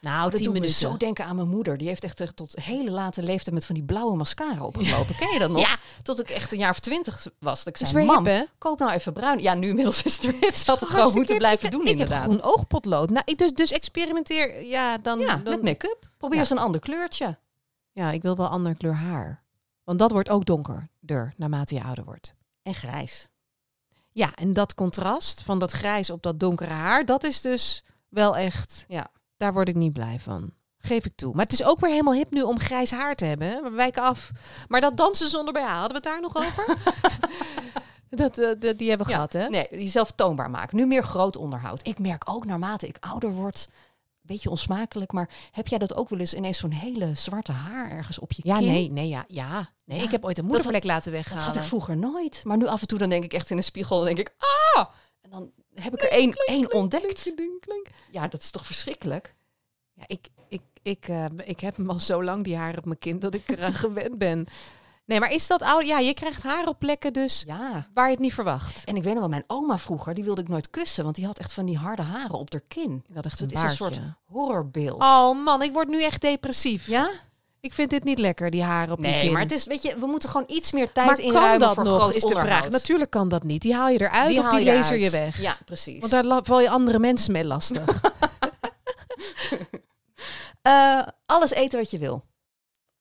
[0.00, 0.74] Nou, dat doet me minuten.
[0.74, 1.78] zo denken aan mijn moeder.
[1.78, 5.16] Die heeft echt tot hele late leeftijd met van die blauwe mascara opgelopen.
[5.20, 5.60] Ken je dat nog?
[5.60, 5.76] Ja.
[6.02, 7.58] Tot ik echt een jaar of twintig was.
[7.64, 8.44] Dat ik Is zei, weer mam, hip, hè?
[8.58, 9.38] koop nou even bruin.
[9.40, 10.54] Ja, nu inmiddels is het er hip.
[10.54, 11.38] Ze had het gewoon moeten hip.
[11.38, 12.22] blijven Ik- doen ik inderdaad.
[12.22, 13.10] heb groen oogpotlood.
[13.10, 14.64] Nou, ik dus, dus experimenteer.
[14.66, 16.08] Ja, dan, ja, dan met make-up.
[16.18, 16.42] Probeer Ja.
[16.42, 17.38] eens een ander kleurtje.
[17.92, 19.42] Ja, ik wil wel ander kleur haar.
[19.84, 22.34] Want dat wordt ook donkerder naarmate je ouder wordt.
[22.62, 23.28] En grijs.
[24.12, 28.36] Ja, en dat contrast van dat grijs op dat donkere haar, dat is dus wel
[28.36, 28.84] echt.
[28.88, 29.10] Ja.
[29.40, 30.50] Daar word ik niet blij van.
[30.78, 31.34] Geef ik toe.
[31.34, 33.62] Maar het is ook weer helemaal hip nu om grijs haar te hebben.
[33.62, 34.30] We wijken af.
[34.68, 36.76] Maar dat dansen zonder BH, hadden we het daar nog over?
[38.10, 39.48] dat, eh, dat- die hebben we Ja, gehad, hè?
[39.48, 40.76] Nee, jezelf toonbaar maken.
[40.76, 41.86] Nu meer groot onderhoud.
[41.86, 43.68] Ik merk ook naarmate ik ouder word,
[44.20, 48.18] beetje onsmakelijk, maar heb jij dat ook wel eens ineens zo'n hele zwarte haar ergens
[48.18, 48.66] op je Ja, kin?
[48.66, 49.24] nee, nee, ja.
[49.28, 49.68] ja.
[49.84, 51.44] Nee, Ja, ik heb ooit een dat moedervlek laten Dat weghalen.
[51.44, 52.40] had ik vroeger nooit.
[52.44, 54.34] Maar nu af en toe dan denk ik echt in de spiegel, dan denk ik,
[54.74, 54.86] ah!
[55.20, 57.32] En dan heb ik er één, één ontdekt.
[58.10, 59.30] Ja, dat is toch verschrikkelijk?
[59.92, 62.98] Ja, ik, ik, ik, eh, ik heb hem al zo lang, die haar op mijn
[62.98, 64.46] kind, dat ik eraan gewend ben.
[65.04, 65.86] Nee, maar is dat oud?
[65.86, 67.88] Ja, je krijgt haar op plekken dus Ja.
[67.94, 68.84] waar je het niet verwacht.
[68.84, 71.26] En ik weet nog wel, mijn oma vroeger, die wilde ik nooit kussen, want die
[71.26, 73.04] had echt van die harde haren op haar kin.
[73.08, 75.02] Dat echt een het is een soort horrorbeeld.
[75.02, 76.86] Oh man, ik word nu echt depressief.
[76.86, 77.10] Ja?
[77.60, 79.32] Ik vind dit niet lekker, die haren op je Nee, kin.
[79.32, 81.74] maar het is, weet je, we moeten gewoon iets meer tijd Maar kan inruimen dat
[81.74, 82.70] voor nog, groot is de vraag.
[82.70, 83.62] Natuurlijk kan dat niet.
[83.62, 85.40] Die haal je eruit of die je laser je weg.
[85.40, 86.00] Ja, precies.
[86.00, 87.84] Want daar val je andere mensen mee lastig.
[90.62, 92.24] Eh, alles eten wat je wil.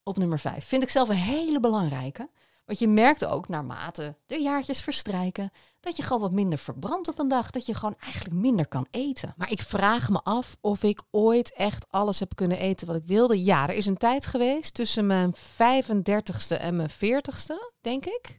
[0.04, 0.66] Op nummer vijf.
[0.66, 2.30] Vind ik zelf een hele belangrijke.
[2.66, 7.20] Want je merkt ook, naarmate de jaartjes verstrijken, dat je gewoon wat minder verbrandt op
[7.20, 7.50] een dag.
[7.52, 9.34] Dat je gewoon eigenlijk minder kan eten.
[9.38, 13.04] maar ik vraag me af of ik ooit echt alles heb kunnen eten wat ik
[13.06, 13.44] wilde.
[13.44, 18.38] Ja, er is een tijd geweest tussen mijn 35ste en mijn 40ste, denk ik.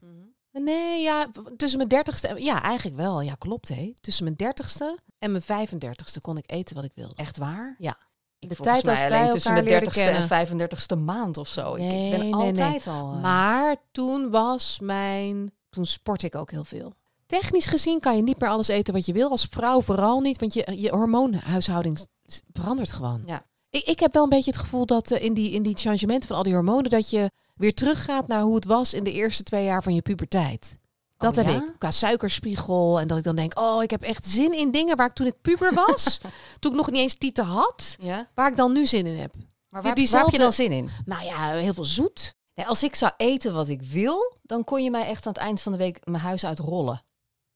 [0.52, 1.26] Nee, ja,
[1.56, 2.42] tussen mijn 30ste en...
[2.42, 3.20] Ja, eigenlijk wel.
[3.20, 3.92] Ja, klopt hé.
[4.00, 7.14] Tussen mijn 30ste en mijn 35ste kon ik eten wat ik wilde.
[7.14, 7.74] Echt waar?
[7.78, 7.96] Ja.
[8.38, 10.68] Ik De tijd dat wij tussen mijn leerden 30ste en kennen.
[10.70, 11.74] 35ste maand of zo.
[11.74, 12.62] Ik- Nee, ik ben nee, nee.
[12.64, 13.12] altijd al...
[13.12, 15.52] eh, Maar toen was mijn.
[15.70, 16.94] Toen sport ik ook heel veel.
[17.30, 19.30] Technisch gezien kan je niet meer alles eten wat je wil.
[19.30, 22.06] Als vrouw vooral niet, want je, je hormoonhuishouding
[22.52, 23.22] verandert gewoon.
[23.26, 23.44] Ja.
[23.70, 26.28] Ik, ik heb wel een beetje het gevoel dat eh, in, die, in die changementen
[26.28, 29.42] van al die hormonen, dat je weer teruggaat naar hoe het was in de eerste
[29.42, 30.78] twee jaar van je puberteit.
[31.16, 31.62] Dat Oh, heb ja?
[31.64, 31.72] ik.
[31.78, 33.00] Qua suikerspiegel.
[33.00, 35.26] En dat ik dan denk, oh, ik heb echt zin in dingen waar ik toen
[35.26, 36.20] ik puber was,
[36.58, 38.28] toen ik nog niet eens tieten had, ja?
[38.34, 39.34] waar ik dan nu zin in heb.
[39.68, 40.90] Maar waar, heb je dan zin in?
[41.04, 42.34] Nou ja, heel veel zoet.
[42.54, 45.42] Nee, als ik zou eten wat ik wil, dan kon je mij echt aan het
[45.42, 47.02] eind van de week mijn huis uitrollen.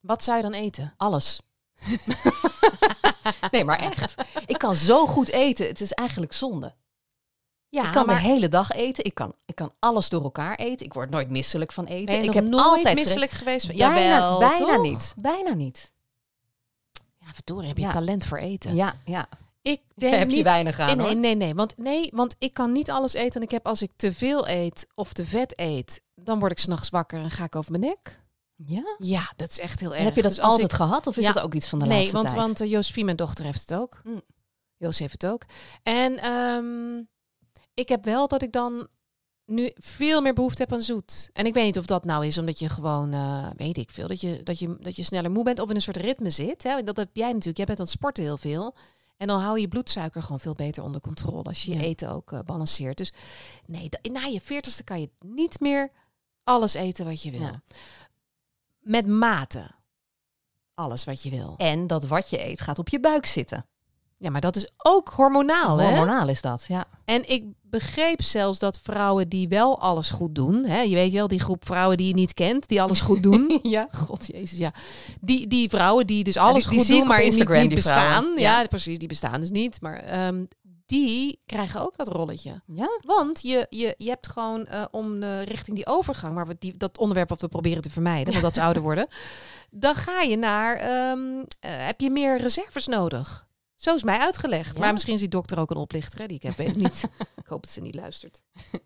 [0.06, 0.94] Wat zou je dan eten?
[0.96, 1.40] Alles.
[3.50, 4.14] nee, maar echt.
[4.46, 5.66] Ik kan zo goed eten.
[5.66, 6.74] Het is eigenlijk zonde.
[7.68, 9.04] Ja, ik kan maar de hele dag eten.
[9.04, 10.86] Ik kan, ik kan alles door elkaar eten.
[10.86, 12.04] Ik word nooit misselijk van eten.
[12.04, 13.66] ben je ik heb nooit altijd misselijk geweest?
[13.66, 14.82] van- Bijna, Jawel, bijna toch?
[14.82, 15.14] niet.
[15.16, 15.92] Bijna niet.
[17.18, 17.92] Ja, verdorie, heb je Ja.
[17.92, 18.74] talent voor eten?
[18.74, 19.28] Ja, ja.
[19.62, 20.44] Ik denk heb je niet...
[20.44, 23.40] weinig aan nee, nee, nee, want, nee, want ik kan niet alles eten.
[23.40, 26.58] En ik heb als ik te veel eet of te vet eet, dan word ik
[26.58, 28.22] s'nachts wakker en ga ik over mijn nek.
[28.56, 28.96] Ja?
[28.98, 29.98] Ja, dat is echt heel erg.
[29.98, 31.06] En heb je dat Dus altijd ik- gehad?
[31.06, 31.32] Of is Ja.
[31.32, 32.40] dat ook iets van de Nee, laatste want, tijd?
[32.40, 34.00] want uh, Josephine, mijn dochter, heeft het ook.
[34.04, 34.22] Mm.
[34.78, 35.42] Heeft het ook.
[35.82, 37.02] En ehm,
[37.74, 38.88] ik heb wel dat ik dan
[39.44, 41.30] nu veel meer behoefte heb aan zoet.
[41.32, 44.08] En ik weet niet of dat nou is omdat je gewoon, eh, weet ik veel,
[44.08, 46.62] dat je, dat, je, dat je sneller moe bent of in een soort ritme zit.
[46.62, 46.82] Hè?
[46.82, 47.56] Dat heb jij natuurlijk.
[47.56, 48.74] Jij bent aan het sporten heel veel.
[49.16, 51.82] En dan hou je bloedsuiker gewoon veel beter onder controle als je je Ja.
[51.84, 52.96] eten ook eh, balanceert.
[52.96, 53.12] Dus
[53.66, 55.90] nee, na je veertigste kan je niet meer
[56.44, 57.40] alles eten wat je wil.
[57.40, 57.62] Ja.
[58.84, 59.70] Met mate.
[60.74, 61.54] Alles wat je wil.
[61.56, 63.66] En dat wat je eet gaat op je buik zitten.
[64.18, 65.88] Ja, maar dat is ook hormonaal, hè?
[65.88, 66.84] Hormonaal is dat, ja.
[67.04, 71.28] En ik begreep zelfs dat vrouwen die wel alles goed doen, hè, je weet wel,
[71.28, 73.58] die groep vrouwen die je niet kent, die alles goed doen.
[73.62, 73.88] ja.
[73.90, 74.72] God jezus, ja.
[75.20, 78.24] Die, die vrouwen die dus alles die- die goed doen, maar niet, Instagram, niet bestaan.
[78.36, 78.60] Ja.
[78.60, 78.66] Ja.
[78.66, 79.80] precies, die bestaan dus niet.
[79.80, 80.44] Maar ehm,
[80.86, 82.62] die krijgen ook dat rolletje.
[82.66, 82.98] Ja?
[83.00, 86.76] Want je, je, je hebt gewoon eh, om de, richting die overgang, maar we, die,
[86.76, 89.08] dat onderwerp wat we proberen te vermijden, want dat is ouder worden,
[89.70, 93.46] dan ga je naar, ehm, eh, heb je meer reserves nodig.
[93.74, 94.74] Zo is mij uitgelegd.
[94.74, 94.80] Ja?
[94.80, 97.04] Maar misschien is die dokter ook een oplichter, hè, die ik heb, weet ik niet.
[97.42, 98.42] ik hoop dat ze niet luistert.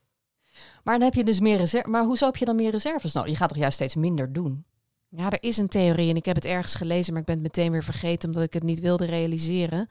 [0.85, 1.89] Maar dan heb je dus meer reserve.
[1.89, 3.31] Maar hoezo heb je dan meer reserves nodig?
[3.31, 4.65] Je gaat toch juist steeds minder doen?
[5.09, 7.45] Ja, er is een theorie en ik heb het ergens gelezen, maar ik ben het
[7.45, 9.89] meteen weer vergeten omdat ik het niet wilde realiseren.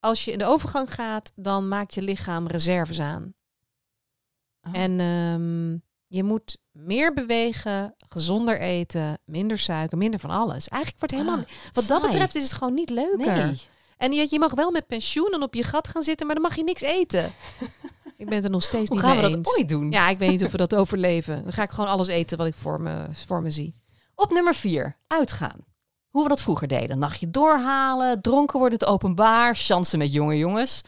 [0.00, 3.34] Als je in de overgang gaat, dan maakt je lichaam reserves aan.
[4.62, 4.72] Oh.
[4.72, 5.72] En ehm,
[6.06, 10.68] je moet meer bewegen, gezonder eten, minder suiker, minder van alles.
[10.68, 11.44] Eigenlijk wordt helemaal.
[11.44, 13.46] Ah, wat dat betreft is het gewoon niet leuker.
[13.46, 13.60] Nee.
[13.96, 16.44] En je, je mag wel met pensioen en op je gat gaan zitten, maar dan
[16.44, 17.24] mag je niks eten.
[18.16, 19.90] ik ben het er nog steeds Hoe niet gaan we mee dat ooit doen?
[19.90, 21.42] Ja, ik weet niet of we dat overleven.
[21.42, 23.74] Dan ga ik gewoon alles eten wat ik voor me, voor me zie.
[24.14, 25.64] Op nummer vier, uitgaan.
[26.16, 26.98] Hoe we dat vroeger deden.
[26.98, 30.82] Nachtje doorhalen, dronken worden het openbaar, chansen met jonge jongens.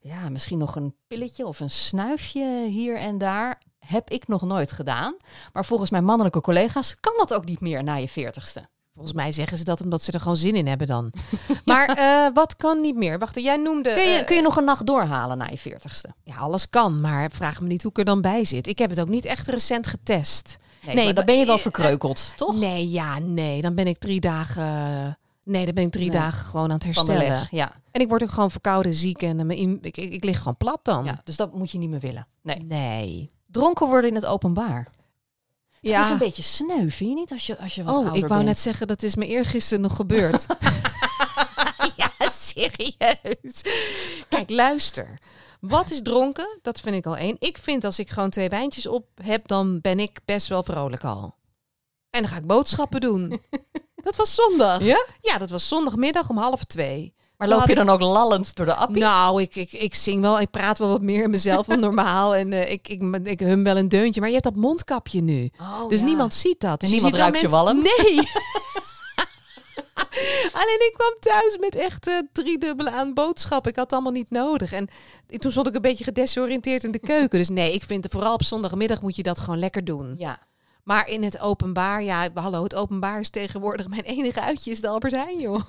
[0.00, 3.62] Ja, misschien nog een pilletje of een snuifje hier en daar.
[3.78, 5.16] Heb ik nog nooit gedaan.
[5.52, 8.68] Maar volgens mijn mannelijke collega's kan dat ook niet meer na je veertigste.
[8.94, 11.12] Volgens mij zeggen ze dat omdat ze er gewoon zin in hebben dan.
[11.64, 13.18] Maar eh, wat kan niet meer?
[13.18, 13.94] Wacht, jij noemde...
[13.94, 16.14] Kun je, eh, kun je nog een nacht doorhalen na je veertigste?
[16.22, 18.66] Ja, alles kan, maar vraag me niet hoe ik er dan bij zit.
[18.66, 20.56] Ik heb het ook niet echt recent getest.
[20.86, 22.56] Nee, Nee, maar dan ben je wel eh, verkreukeld, toch?
[22.56, 23.60] Nee, ja, nee.
[23.62, 25.18] Dan ben ik drie dagen...
[25.44, 26.20] Nee, dan ben ik drie Nee.
[26.20, 27.28] dagen gewoon aan het herstellen.
[27.28, 27.72] leg, ja.
[27.90, 30.56] En ik word ook gewoon verkouden, ziek en eh, mijn ik, ik, ik lig gewoon
[30.56, 31.04] plat dan.
[31.04, 31.20] ja.
[31.24, 32.26] Dus dat moet je niet meer willen.
[32.42, 32.62] Nee.
[32.64, 33.30] Nee.
[33.46, 34.88] Dronken worden in het openbaar.
[35.80, 35.96] Ja.
[35.96, 37.32] Het is een beetje sneu, vind je niet?
[37.32, 38.44] Als je, als je wat Oh, ik wou bent.
[38.44, 40.46] net zeggen, dat is me eergisteren nog gebeurd.
[41.96, 43.62] ja, serieus.
[44.28, 45.18] Kijk, luister.
[45.68, 46.58] Wat is dronken?
[46.62, 47.36] Dat vind ik al één.
[47.38, 51.04] Ik vind als ik gewoon twee wijntjes op heb, dan ben ik best wel vrolijk
[51.04, 51.34] al.
[52.10, 53.40] En dan ga ik boodschappen doen.
[54.04, 54.82] Dat was zondag.
[54.82, 55.06] Ja?
[55.20, 57.14] Ja, dat was zondagmiddag om half twee.
[57.36, 59.02] Maar loop je dan ook lallend door de appie?
[59.02, 62.34] Nou, ik, ik, ik zing wel, ik praat wel wat meer in mezelf dan normaal.
[62.34, 64.20] En eh, ik, ik, ik hum wel een deuntje.
[64.20, 65.50] Maar je hebt dat mondkapje nu.
[65.60, 66.04] Oh, dus ja.
[66.06, 66.80] niemand ziet dat.
[66.80, 68.18] Dus En niemand ruikt je mensen- Nee.
[70.60, 73.70] Alleen ik kwam thuis met echt eh, drie dubbele aan boodschappen.
[73.70, 74.72] Ik had het allemaal niet nodig.
[74.72, 74.88] En
[75.38, 77.38] toen stond ik een beetje gedesoriënteerd in de keuken.
[77.38, 80.14] Dus nee, ik vind vooral op zondagmiddag moet je dat gewoon lekker doen.
[80.18, 80.38] Ja.
[80.82, 84.88] Maar in het openbaar, ja, hallo, het openbaar is tegenwoordig mijn enige uitje is de
[84.88, 85.60] Albert Heijn, joh.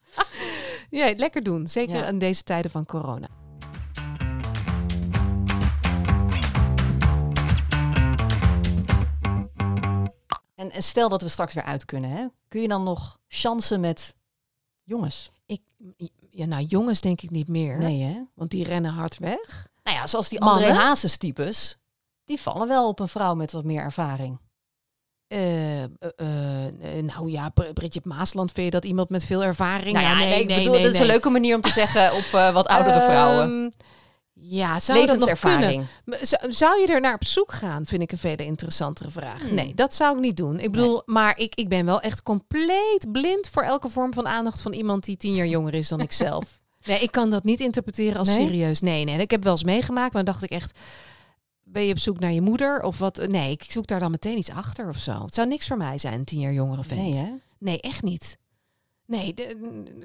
[0.90, 1.68] ja, lekker doen.
[1.68, 2.06] Zeker Ja.
[2.06, 3.28] in deze tijden van corona.
[10.64, 12.26] En, en stel dat we straks weer uit kunnen, hè?
[12.48, 14.14] kun je dan nog chansen met
[14.82, 15.30] jongens?
[15.46, 15.62] Ik,
[16.30, 17.78] ja, nou, jongens denk ik niet meer.
[17.78, 18.22] Nee, hè?
[18.34, 19.68] Want die rennen hard weg.
[19.82, 20.40] Nou ja, zoals die?
[20.40, 21.78] André Hazes types,
[22.24, 24.38] die vallen wel op een vrouw met wat meer ervaring.
[25.26, 29.92] Eh, eh, eh, nou ja, Br- Bridget Maasland, vind je dat iemand met veel ervaring?
[29.92, 31.68] Nou ja, nee, nee, ik nee, bedoel, nee, dat is een leuke manier om te
[31.68, 33.74] zeggen op wat oudere vrouwen.
[34.40, 35.86] Ja, zou dat nog kunnen?
[36.48, 37.86] Zou, je er naar op zoek gaan?
[37.86, 39.42] Vind ik een veel interessantere vraag.
[39.42, 39.54] Hmm.
[39.54, 40.58] Nee, dat zou ik niet doen.
[40.60, 44.60] Ik bedoel, maar ik, ik ben wel echt compleet blind voor elke vorm van aandacht
[44.62, 46.44] van iemand die tien jaar jonger is dan ik zelf.
[46.84, 48.46] Nee, ik kan dat niet interpreteren als Nee?
[48.46, 48.80] serieus.
[48.80, 49.18] Nee, nee.
[49.18, 50.78] Ik heb wel eens meegemaakt, maar dan dacht ik echt...
[51.62, 53.26] Ben je op zoek naar je moeder of wat?
[53.28, 55.24] Nee, ik zoek daar dan meteen iets achter of zo.
[55.24, 57.00] Het zou niks voor mij zijn, een tien jaar jongere vent.
[57.00, 57.30] Nee, hè?
[57.58, 58.36] Nee, echt niet.
[59.06, 59.56] Nee, de-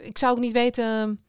[0.02, 1.20] ik zou ook niet weten.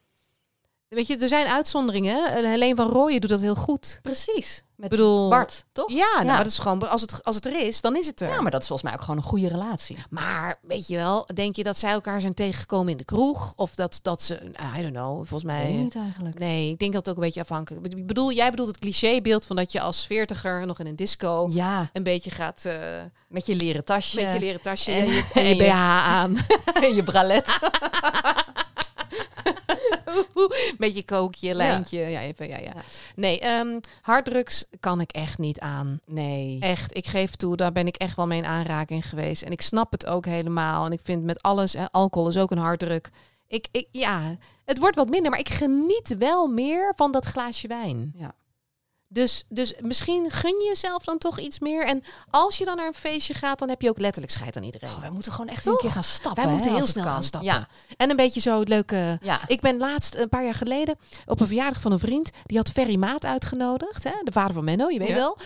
[0.91, 2.15] Weet je, er zijn uitzonderingen.
[2.33, 2.49] hè.
[2.49, 3.99] Helene van Rooyen doet dat heel goed.
[4.03, 4.65] Precies.
[4.77, 5.91] Met bedoel, Bart, toch?
[5.91, 6.33] Ja, nou, Ja.
[6.33, 8.29] maar dat is gewoon als het, als het er is, dan is het er.
[8.29, 9.97] Ja, maar dat is volgens mij ook gewoon een goede relatie.
[10.11, 13.53] Maar weet je wel, denk je dat zij elkaar zijn tegengekomen in de kroeg?
[13.57, 14.41] Of dat, dat ze,
[14.79, 15.71] I don't know, volgens mij.
[15.73, 16.39] Ik niet eigenlijk.
[16.39, 17.93] Nee, ik denk dat het ook een beetje afhankelijk is.
[18.01, 21.49] Ik bedoel, jij bedoelt het clichébeeld van dat je als veertiger nog in een disco
[21.53, 22.75] Ja, een beetje gaat eh
[23.29, 24.21] met je leren tasje.
[24.23, 25.75] met je leren tasje En- en, je, en je- BH
[26.07, 26.37] aan.
[26.85, 27.59] en je bralet.
[30.79, 31.99] Met je kookje, lijntje.
[32.01, 32.73] Ja, even, ja, ja.
[32.75, 32.83] Ja.
[33.17, 36.01] Nee, ehm, harddrugs kan ik echt niet aan.
[36.07, 36.57] Nee.
[36.61, 39.43] Echt, ik geef toe, daar ben ik echt wel mee in aanraking geweest.
[39.43, 40.87] En ik snap het ook helemaal.
[40.87, 43.11] En ik vind met alles, hè, alcohol is ook een harddruk.
[43.47, 47.69] Ik, ik, ja, het wordt wat minder, maar ik geniet wel meer van dat glaasje
[47.69, 48.13] wijn.
[48.17, 48.35] Ja.
[49.13, 51.87] Dus, dus misschien gun je jezelf dan toch iets meer.
[51.87, 54.63] En als je dan naar een feestje gaat, dan heb je ook letterlijk scheid aan
[54.63, 54.89] iedereen.
[54.91, 55.73] Oh, wij moeten gewoon echt Toch?
[55.75, 56.35] een keer gaan stappen.
[56.35, 57.51] Wij hè, moeten heel snel gaan stappen.
[57.51, 57.69] Ja.
[57.97, 59.19] En een beetje zo het leuke...
[59.23, 59.41] ja.
[59.47, 60.97] Ik ben laatst, een paar jaar geleden,
[61.27, 62.31] op een verjaardag van een vriend.
[62.47, 64.05] Die had Ferry Maat uitgenodigd.
[64.05, 64.13] Hè?
[64.23, 65.15] De vader van Menno, je weet Ja.
[65.15, 65.39] wel.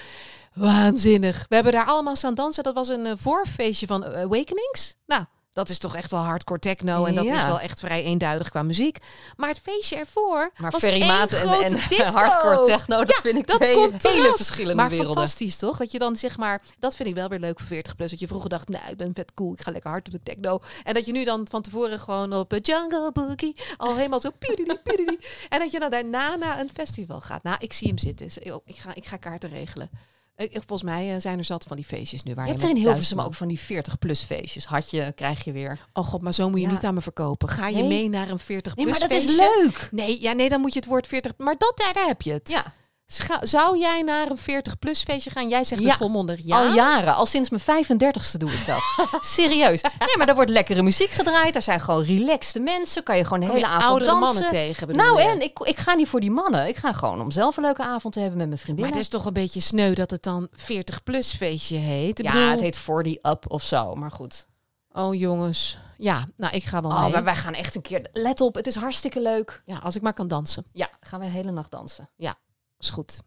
[0.55, 1.45] Waanzinnig.
[1.49, 2.63] We hebben daar allemaal staan dansen.
[2.63, 4.95] Dat was een eh, voorfeestje van eh, Awakenings.
[5.07, 7.05] Nou, dat is toch echt wel hardcore techno.
[7.05, 7.35] En dat Ja.
[7.37, 8.99] is wel echt vrij eenduidig qua muziek.
[9.37, 11.01] Maar het feestje ervoor Maar was en,
[11.63, 12.03] en disco.
[12.05, 14.15] hardcore techno, dat Ja, vind ik dat twee contrast.
[14.17, 15.15] hele verschillende maar werelden.
[15.15, 15.77] fantastisch toch?
[15.77, 18.11] Dat je dan zeg maar, dat vind ik wel weer leuk voor 40 plus.
[18.11, 20.23] Dat je vroeger dacht, nou, ik ben vet cool, ik ga lekker hard op de
[20.23, 20.61] techno.
[20.83, 24.31] En dat je nu dan van tevoren gewoon op Jungle Boogie al helemaal zo.
[25.49, 27.43] En dat je dan daarna naar een festival gaat.
[27.43, 28.27] Nou, ik zie hem zitten.
[28.27, 29.91] Dus, Ik ga, ik ga kaarten regelen.
[30.37, 32.71] Ik, volgens mij eh, zijn er zat van die feestjes nu waar Je je, hebt
[32.71, 34.65] er in Hilversum ook van die 40-plus feestjes.
[34.65, 35.79] Had je, krijg je weer.
[35.93, 36.73] Oh god, maar zo moet je Ja.
[36.73, 37.49] niet aan me verkopen.
[37.49, 37.89] Ga je Nee.
[37.89, 39.61] mee naar een 40 Nee, plus maar dat is feestje?
[39.63, 39.89] leuk.
[39.91, 41.33] Nee, ja, nee, dan moet je het woord 40.
[41.37, 42.51] Maar dat daar, daar heb je het.
[42.51, 42.73] Ja,
[43.41, 45.49] Zou jij naar een 40 plus feestje gaan?
[45.49, 45.89] Jij zegt Ja.
[45.89, 46.57] het volmondig ja.
[46.67, 47.15] al jaren.
[47.15, 48.81] Al sinds mijn 35ste doe ik dat.
[49.37, 49.83] Serieus.
[49.83, 51.55] Nee, maar er wordt lekkere muziek gedraaid.
[51.55, 53.03] Er zijn gewoon relaxte mensen.
[53.03, 54.33] Kan je gewoon de Kom hele je avond oudere dansen.
[54.35, 54.97] mannen tegen.
[54.97, 55.29] Nou, je?
[55.29, 56.69] en ik, ik ga niet voor die mannen.
[56.69, 58.93] Ik ga gewoon om zelf een leuke avond te hebben met mijn Maar vriendinnen.
[58.95, 62.19] het is toch een beetje sneu dat het dan 40 plus feestje heet.
[62.19, 63.95] Ik ja, bedoel- het heet 40 up of zo.
[63.95, 64.47] Maar goed.
[64.93, 65.79] Oh jongens.
[65.99, 67.13] Ja, nou ik ga wel Oh, mee.
[67.13, 68.09] maar wij gaan echt een keer...
[68.13, 69.63] Let op, het is hartstikke leuk.
[69.65, 70.65] Ja, als ik maar kan dansen.
[70.73, 72.09] Ja, gaan we de hele nacht dansen.
[72.85, 73.21] Is goed.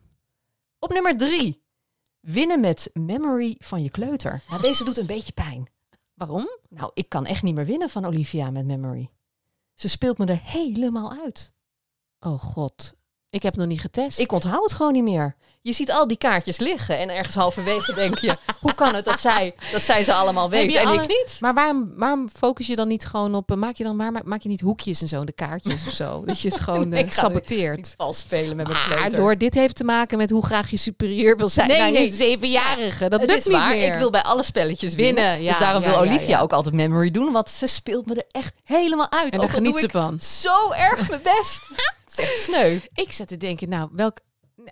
[0.80, 1.64] Op nummer drie.
[2.20, 4.42] Winnen met Memory van je kleuter.
[4.50, 5.70] Nou, deze doet een beetje pijn.
[6.14, 6.50] Waarom?
[6.70, 9.10] Nou, ik kan echt niet meer winnen van Olivia met Memory.
[9.74, 11.54] Ze speelt me er helemaal uit.
[12.20, 12.94] Oh god.
[13.30, 14.20] Ik heb nog niet getest.
[14.20, 15.36] Ik onthoud het gewoon niet meer.
[15.68, 18.38] Je ziet al die kaartjes liggen en ergens halverwege denk je...
[18.60, 21.38] hoe kan het dat zij, dat zij ze allemaal weet en alle- ik niet?
[21.40, 23.52] Maar waarom, waarom focus je dan niet gewoon op...
[23.52, 25.94] eh, Maak je dan maar maak, je niet hoekjes en zo in de kaartjes of
[25.94, 26.22] zo?
[26.26, 27.76] Dat je het gewoon Nee, eh, ik saboteert.
[27.76, 30.78] Niet vals spelen met mijn Maar door dit heeft te maken met hoe graag je
[30.78, 31.68] superieur wil zijn.
[31.68, 32.12] Nee, naar nee.
[32.12, 33.08] zevenjarige.
[33.10, 33.94] Dat het lukt is niet waar, meer.
[33.94, 35.24] ik wil bij alle spelletjes winnen.
[35.24, 36.42] Winnen, ja, dus daarom ja, wil Olivia ja.
[36.42, 39.34] ook altijd Memory doen, want ze speelt me er echt helemaal uit.
[39.34, 40.20] En daar geniet ze ik van.
[40.20, 41.62] zo erg mijn best.
[42.06, 42.80] het is echt sneu.
[42.94, 44.18] Ik zat te denken, nou, welk...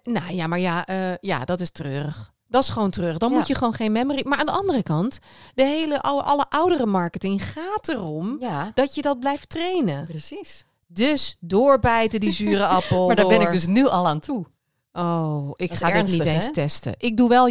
[0.03, 2.33] Nou ja, maar ja, eh, ja, dat is treurig.
[2.47, 3.17] Dat is gewoon terug.
[3.17, 3.37] Dan Ja.
[3.37, 4.21] moet je gewoon geen memory.
[4.27, 5.19] Maar aan de andere kant,
[5.53, 10.05] de hele oude, alle oudere marketing gaat erom Ja, dat je dat blijft trainen.
[10.05, 10.65] precies.
[10.87, 13.07] Dus doorbijten die zure appel.
[13.07, 14.45] Maar daar ben ik dus nu al aan toe.
[14.93, 16.51] Oh, ik Dat ga dit ernstig, niet eens hè?
[16.53, 16.93] testen.
[16.97, 17.47] Ik doe wel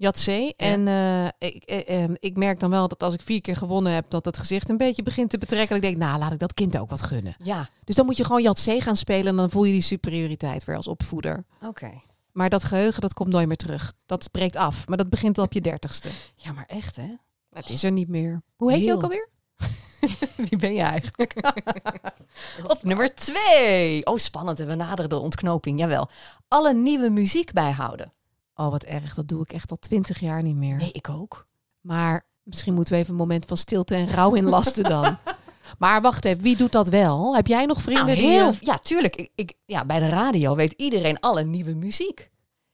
[0.00, 0.42] Jatzee.
[0.42, 0.54] Jatzee.
[0.56, 3.92] En eh, ik, eh, eh, ik merk dan wel dat als ik vier keer gewonnen
[3.92, 5.76] heb, dat het gezicht een beetje begint te betrekken.
[5.76, 7.34] Ik denk, nou, laat ik dat kind ook wat gunnen.
[7.42, 10.64] Ja, Dus dan moet je gewoon Jatzee gaan spelen en dan voel je die superioriteit
[10.64, 11.44] weer als opvoeder.
[11.66, 11.90] oké.
[12.32, 13.92] Maar dat geheugen, dat komt nooit meer terug.
[14.06, 14.88] Dat breekt af.
[14.88, 16.08] Maar dat begint al op je dertigste.
[16.36, 17.14] Ja, maar echt hè?
[17.50, 18.42] Het is er niet meer.
[18.56, 19.28] Hoe heet je ook alweer?
[20.48, 21.34] Wie ben je eigenlijk?
[22.72, 24.06] Op nummer twee.
[24.06, 24.60] Oh, spannend.
[24.60, 25.78] En we naderen de ontknoping.
[25.78, 26.08] Jawel.
[26.48, 28.12] Alle nieuwe muziek bijhouden.
[28.54, 29.14] Oh, wat erg.
[29.14, 30.76] Dat doe ik echt al twintig jaar niet meer.
[30.76, 31.46] Nee, ik ook.
[31.80, 35.18] Maar misschien moeten we even een moment van stilte en rouw inlasten dan.
[35.78, 37.34] Maar wacht even, wie doet dat wel?
[37.36, 38.28] Heb jij nog vrienden Nou, die...
[38.28, 39.16] heel, eh, ja, tuurlijk.
[39.16, 42.29] Ik, ik, ja, bij de radio weet iedereen alle nieuwe muziek.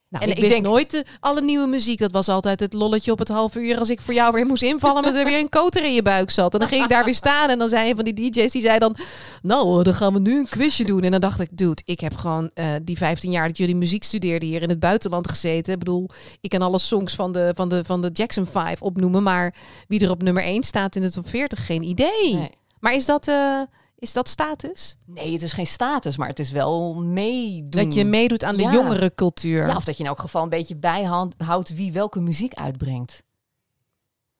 [0.09, 1.99] Nou, En ik, wist denk- nooit de, alle nieuwe muziek.
[1.99, 4.63] Dat was altijd het lolletje op het half uur als ik voor jou weer moest
[4.63, 5.03] invallen.
[5.03, 6.53] Met er weer een koter in je buik zat.
[6.53, 7.49] En dan ging ik daar weer staan.
[7.49, 8.95] En dan zei een van die DJ's, die zei dan...
[9.41, 11.01] Nou, dan gaan we nu een quizje doen.
[11.01, 14.03] En dan dacht ik, dude, ik heb gewoon eh, die 15 jaar dat jullie muziek
[14.03, 15.73] studeerden hier in het buitenland gezeten.
[15.73, 16.09] Ik bedoel,
[16.41, 19.23] ik kan alle songs van de, van de, van de Jackson 5 opnoemen.
[19.23, 19.55] Maar
[19.87, 22.33] wie er op nummer 1 staat in de top 40, geen idee.
[22.33, 22.49] Nee.
[22.79, 23.61] Maar is dat, eh,
[23.99, 24.95] is dat status?
[25.05, 27.69] Nee, het is geen status, maar het is wel meedoen.
[27.83, 28.71] Dat je meedoet aan de Ja.
[28.73, 29.67] jongere cultuur?
[29.67, 33.23] Ja, of dat je in elk geval een beetje bijhoudt wie welke muziek uitbrengt.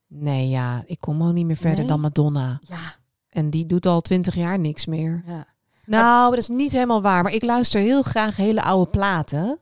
[0.08, 1.88] Nee, ja, ik kom ook niet meer verder Nee?
[1.88, 2.60] dan Madonna.
[2.62, 2.96] Ja,
[3.30, 5.24] En die doet al twintig jaar niks meer.
[5.26, 5.46] ja.
[5.86, 7.24] Nou, dat is niet helemaal waar.
[7.24, 9.60] Maar ik luister heel graag hele oude platen.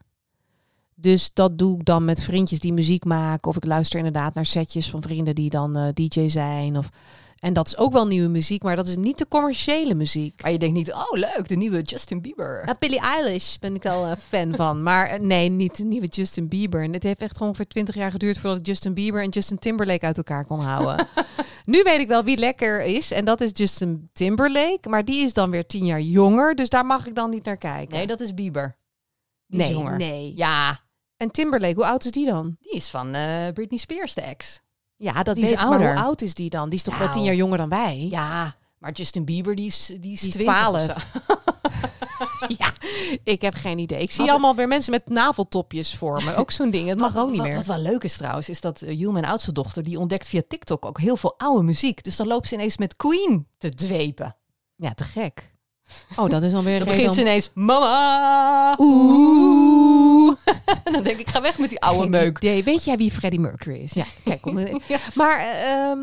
[0.95, 3.49] Dus dat doe ik dan met vriendjes die muziek maken.
[3.49, 6.77] Of ik luister inderdaad naar setjes van vrienden die dan eh, DJ zijn.
[6.77, 6.89] Of...
[7.39, 10.41] En dat is ook wel nieuwe muziek, maar dat is niet de commerciële muziek.
[10.41, 12.61] Maar je denkt niet, oh leuk, de nieuwe Justin Bieber.
[12.65, 14.83] Nou, Billie Eilish ben ik wel een fan van.
[14.83, 16.83] Maar eh, nee, niet de nieuwe Justin Bieber.
[16.83, 20.05] En het heeft echt gewoon ongeveer 20 jaar geduurd voordat Justin Bieber en Justin Timberlake
[20.05, 21.07] uit elkaar kon houden.
[21.65, 23.11] nu weet ik wel wie lekker is.
[23.11, 24.89] En dat is Justin Timberlake.
[24.89, 26.55] Maar die is dan weer 10 jaar jonger.
[26.55, 27.95] Dus daar mag ik dan niet naar kijken.
[27.97, 28.77] Nee, dat is Bieber.
[29.47, 29.97] Die nee, is jonger.
[29.97, 30.33] nee.
[30.35, 30.79] Ja,
[31.17, 32.55] En Timberlake, hoe oud is die dan?
[32.59, 34.61] die is van eh, Britney Spears, de ex.
[34.97, 35.65] Ja, dat Die is weet ik.
[35.67, 36.69] Maar hoe oud is die dan?
[36.69, 37.17] Die is toch wel Nou.
[37.17, 38.07] 10 jaar jonger dan wij?
[38.09, 40.85] Ja, maar Justin Bieber, die is, die is, Die is 20 of 12.
[40.85, 40.93] zo.
[42.57, 42.71] Ja,
[43.23, 44.01] ik heb geen idee.
[44.01, 46.35] Ik zie Wat- allemaal weer mensen met naveltopjes voor me.
[46.35, 46.87] Ook zo'n ding.
[46.89, 47.55] Het mag ook niet wat, meer.
[47.55, 50.85] Wat wel leuk is trouwens, is dat Jules, mijn oudste dochter, die ontdekt via TikTok
[50.85, 52.03] ook heel veel oude muziek.
[52.03, 54.35] Dus dan loopt ze ineens met Queen te dwepen.
[54.75, 55.54] Ja, te gek.
[56.15, 60.35] Oh, dat is dan weer Dan begint ze ineens, mama, Oeh.
[60.83, 62.37] Dan denk ik, ga weg met die oude Geen meuk.
[62.37, 62.63] idee.
[62.63, 63.93] Weet jij wie Freddie Mercury is?
[63.93, 64.45] Ja, kijk.
[64.45, 64.55] Om,
[65.13, 65.99] Maar ehm,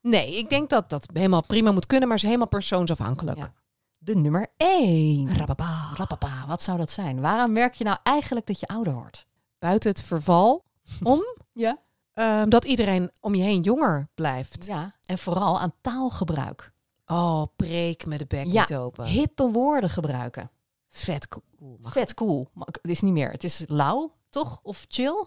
[0.00, 3.38] nee, ik denk dat dat helemaal prima moet kunnen, maar is helemaal persoonsafhankelijk.
[3.38, 3.52] Ja.
[3.98, 5.36] De nummer 1.
[5.36, 5.90] Rababa.
[5.96, 7.20] Rappapa, wat zou dat zijn?
[7.20, 9.26] Waaraan merk je nou eigenlijk dat je ouder wordt?
[9.58, 10.64] Buiten het verval
[11.02, 11.76] om Ja.
[12.12, 14.66] ehm, dat iedereen om je heen jonger blijft.
[14.66, 16.72] Ja, en vooral aan taalgebruik.
[17.06, 18.60] Oh, preek me de bek Ja.
[18.60, 19.04] niet open.
[19.06, 20.50] Hippe woorden gebruiken.
[20.88, 21.76] Vet cool.
[21.80, 22.48] Mag Vet cool.
[22.64, 23.30] Het is niet meer.
[23.30, 24.60] Het is lauw, toch?
[24.62, 25.24] Of chill?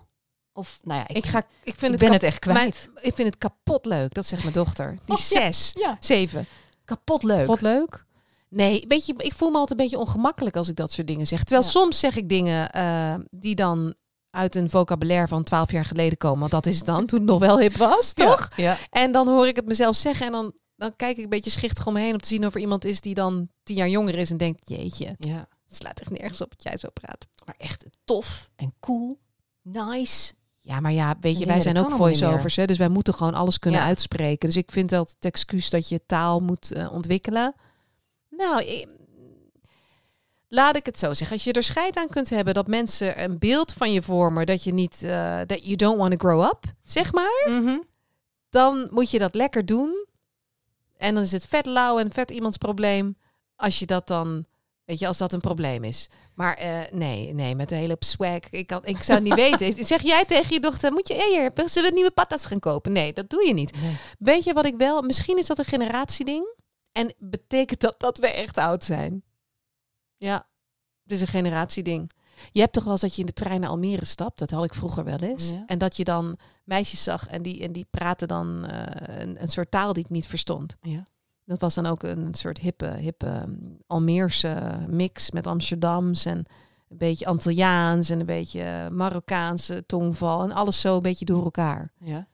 [0.53, 2.57] Of, nou ja, ik, Ik, ga, ik vind ik het ben het echt kwijt.
[2.93, 4.13] mijn- ik vind het kapot leuk.
[4.13, 4.89] Dat zegt mijn dochter.
[5.05, 5.39] Die Oh, is ja.
[5.41, 6.45] zes, Ja, zeven.
[6.85, 7.47] kapot leuk.
[7.47, 8.05] Wat leuk.
[8.49, 11.27] Nee, weet je, ik voel me altijd een beetje ongemakkelijk als ik dat soort dingen
[11.27, 11.39] zeg.
[11.43, 11.69] Terwijl Ja.
[11.71, 13.93] soms zeg ik dingen eh, die dan
[14.29, 16.39] uit een vocabulaire van twaalf jaar geleden komen.
[16.39, 18.49] Want dat is het dan, toen het nog wel hip was, toch?
[18.55, 18.77] Ja.
[18.89, 21.87] En dan hoor ik het mezelf zeggen en dan, dan kijk ik een beetje schichtig
[21.87, 24.37] omheen om te zien of er iemand is die dan tien jaar jonger is en
[24.37, 25.47] denkt, jeetje, ja.
[25.67, 27.27] het slaat echt nergens op dat jij zo praat.
[27.45, 29.19] Maar echt tof en cool.
[29.61, 30.33] Nice.
[30.61, 33.59] Ja, maar ja, weet je, wij zijn ook voice-overs, hè, dus wij moeten gewoon alles
[33.59, 33.85] kunnen Ja.
[33.85, 34.47] uitspreken.
[34.47, 37.53] Dus ik vind dat het excuus dat je taal moet eh, ontwikkelen.
[38.29, 38.87] Nou, ik-
[40.47, 41.35] laat ik het zo zeggen.
[41.35, 44.63] Als je er scheid aan kunt hebben dat mensen een beeld van je vormen, dat
[44.63, 47.47] je niet, eh dat you don't want to grow up, zeg maar,
[48.49, 50.05] dan moet je dat lekker doen.
[50.97, 53.17] En dan is het vet lauw en vet iemands probleem
[53.55, 54.45] als je dat dan,
[54.85, 56.09] weet je, als dat een probleem is.
[56.33, 58.49] Maar eh, nee, nee, met de hele swag.
[58.49, 59.85] Ik, kan, ik zou het niet weten.
[59.85, 62.91] Zeg jij tegen je dochter, moet je eer, zullen we nieuwe patas gaan kopen?
[62.91, 63.81] Nee, dat doe je niet.
[63.81, 63.97] Nee.
[64.19, 66.53] Weet je wat ik wel, misschien is dat een generatieding.
[66.91, 69.23] En betekent dat dat we echt oud zijn?
[70.17, 70.47] Ja,
[71.03, 72.11] het is een generatieding.
[72.51, 74.39] Je hebt toch wel eens dat je in de trein naar Almere stapt.
[74.39, 75.51] Dat had ik vroeger wel eens.
[75.51, 75.63] Ja.
[75.65, 79.47] En dat je dan meisjes zag en die, en die praten dan eh, een, een
[79.47, 80.75] soort taal die ik niet verstond.
[80.81, 81.05] Ja.
[81.45, 86.45] Dat was dan ook een soort hippe, hippe um, Almeerse mix met Amsterdams en
[86.89, 91.91] een beetje Antilliaans en een beetje Marokkaanse tongval en alles zo een beetje door elkaar.
[91.99, 92.27] Ja.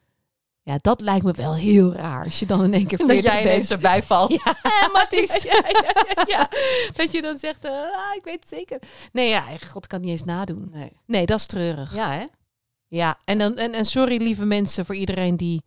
[0.63, 3.31] Ja, dat lijkt me wel heel raar als je dan in één keer Dat 40
[3.31, 3.71] jij bent.
[3.71, 4.31] erbij valt.
[4.43, 4.55] Ja,
[4.93, 5.43] Matties.
[5.43, 5.63] Ja,
[6.27, 6.49] ja.
[6.93, 8.79] Dat je dan zegt, eh, ah, ik weet het zeker.
[9.11, 10.67] Nee, ja, god, kan niet eens nadoen.
[10.71, 10.91] Nee.
[11.05, 11.93] Nee, dat is treurig.
[11.95, 12.25] Ja, hè?
[12.87, 15.63] Ja, en, dan, en, en sorry lieve mensen voor iedereen die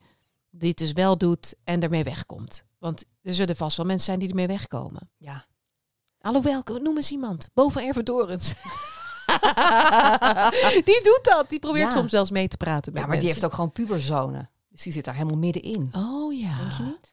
[0.50, 2.64] dit dus wel doet en ermee wegkomt.
[2.78, 5.10] Want er zullen vast wel mensen zijn die ermee wegkomen.
[5.18, 5.44] Ja.
[6.20, 7.48] Alhoewel, noem eens iemand.
[7.54, 8.54] Boven Ervedorens.
[10.84, 11.44] die doet dat.
[11.48, 14.48] Die probeert soms zelfs mee te praten met Ja, maar die heeft ook gewoon puberzone.
[14.74, 15.90] Dus die zit daar helemaal middenin.
[15.96, 16.58] Oh ja.
[16.58, 17.12] Denk je niet?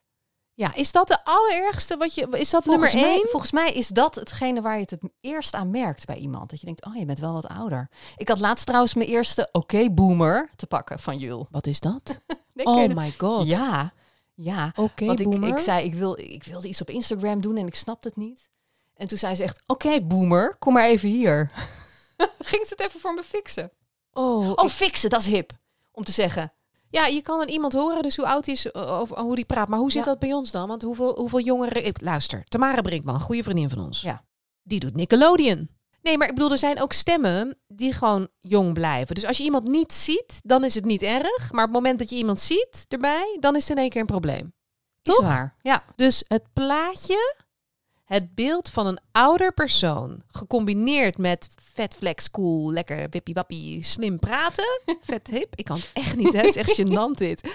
[0.53, 2.27] Ja, is dat de allerergste wat je...
[2.31, 3.29] Is dat Volgens nummer mij, één?
[3.29, 6.49] volgens mij is dat hetgene waar je het het eerst aan merkt bij iemand.
[6.49, 7.89] Dat je denkt, oh, je bent wel wat ouder.
[8.17, 11.47] Ik had laatst trouwens mijn eerste oké-boomer te pakken van Jul.
[11.51, 12.01] Wat is dat?
[12.53, 13.47] Nee, Oh my god.
[13.47, 13.93] Ja,
[14.33, 14.71] ja.
[14.75, 15.49] Oké, Want ik, boomer.
[15.49, 18.49] ik zei, ik, wil, ik wilde iets op Instagram doen en ik snapte het niet.
[18.95, 21.51] En toen zei ze echt, oké, boomer, kom maar even hier.
[22.39, 23.71] Ging ze het even voor me fixen.
[24.11, 25.51] Oh, Oh, fixen, dat is hip.
[25.91, 26.51] Om te zeggen,
[26.91, 29.45] Ja, je kan aan iemand horen, dus hoe oud hij is, uh, of hoe die
[29.45, 29.67] praat.
[29.67, 30.09] Maar hoe zit Ja.
[30.09, 30.67] dat bij ons dan?
[30.67, 31.85] Want hoeveel, hoeveel jongeren...
[31.85, 34.01] ik- Luister, Tamara Brinkman, een goede vriendin van ons.
[34.01, 34.23] Ja.
[34.63, 35.69] Die doet Nickelodeon.
[36.01, 39.15] Nee, maar ik bedoel, er zijn ook stemmen die gewoon jong blijven.
[39.15, 41.51] Dus als je iemand niet ziet, dan is het niet erg.
[41.51, 44.01] Maar op het moment dat je iemand ziet erbij, dan is het in één keer
[44.01, 44.53] een probleem.
[45.01, 45.21] is Toch?
[45.25, 45.55] waar.
[45.61, 47.35] Ja, Dus het plaatje,
[48.11, 54.19] het beeld van een ouder persoon, gecombineerd met vet flex, cool, lekker wippie wappie, slim
[54.19, 55.53] praten, vet hip.
[55.55, 56.37] Ik kan het echt niet, hè?
[56.39, 57.51] het is echt gênant dit.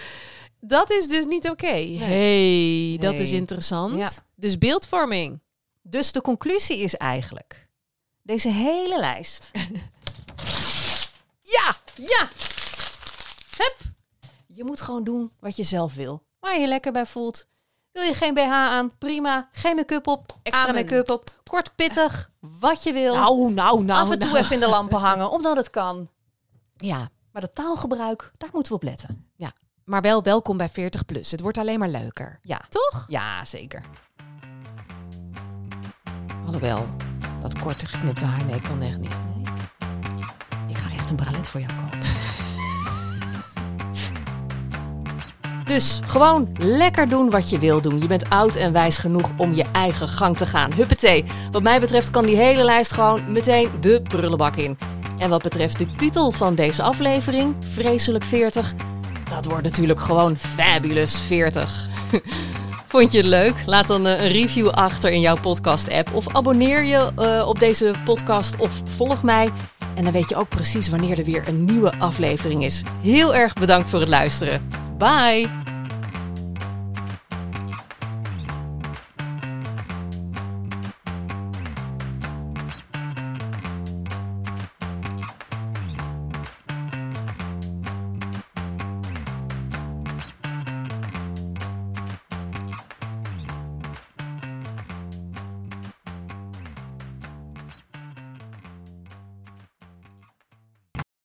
[0.60, 1.66] Dat is dus niet oké.
[1.96, 3.22] hey, dat Nee.
[3.22, 3.96] is interessant.
[3.96, 4.10] Ja.
[4.34, 5.40] Dus beeldvorming.
[5.82, 7.68] Dus de conclusie is eigenlijk,
[8.22, 9.50] deze hele lijst.
[11.56, 12.28] ja, ja.
[13.56, 13.76] Hup.
[14.46, 16.22] Je moet gewoon doen wat je zelf wil.
[16.40, 17.46] Waar je lekker bij voelt.
[17.96, 18.90] Wil je geen BH aan?
[18.98, 19.48] Prima.
[19.52, 20.38] Geen make-up op.
[20.42, 21.30] Extra make-up op.
[21.50, 22.30] Kort pittig.
[22.40, 23.14] Wat je wil.
[23.14, 24.00] Nou, nou, nou.
[24.00, 24.40] Af en toe nou.
[24.40, 26.08] even in de lampen hangen, omdat het kan.
[26.76, 29.30] Ja, Maar dat taalgebruik, daar moeten we op letten.
[29.84, 31.30] maar wel welkom bij 40 plus.
[31.30, 32.38] Het wordt alleen maar leuker.
[32.42, 33.04] Ja, Toch?
[33.08, 33.80] ja zeker.
[36.46, 36.86] Alhoewel,
[37.40, 39.14] dat korte geknipte haar, nee, kan echt niet.
[40.68, 42.05] Ik ga echt een bralet voor jou kopen.
[45.66, 48.00] Dus gewoon lekker doen wat je wil doen.
[48.00, 50.72] Je bent oud en wijs genoeg om je eigen gang te gaan.
[50.72, 51.24] Huppatee.
[51.50, 54.78] Wat mij betreft kan die hele lijst gewoon meteen de prullenbak in.
[55.18, 58.74] En wat betreft de titel van deze aflevering, Vreselijk 40,
[59.30, 61.88] dat wordt natuurlijk gewoon Fabulous 40.
[62.88, 63.54] Vond je het leuk?
[63.66, 66.14] Laat dan eh, een review achter in jouw podcast-app.
[66.14, 69.50] Of abonneer je eh, op deze podcast of volg mij.
[69.94, 72.82] En dan weet je ook precies wanneer er weer een nieuwe aflevering is.
[73.02, 74.85] Heel erg bedankt voor het luisteren.
[74.98, 75.46] Bye!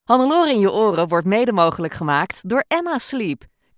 [0.03, 3.43] Hannelore in je oren wordt mede mogelijk gemaakt door Emma Sleep.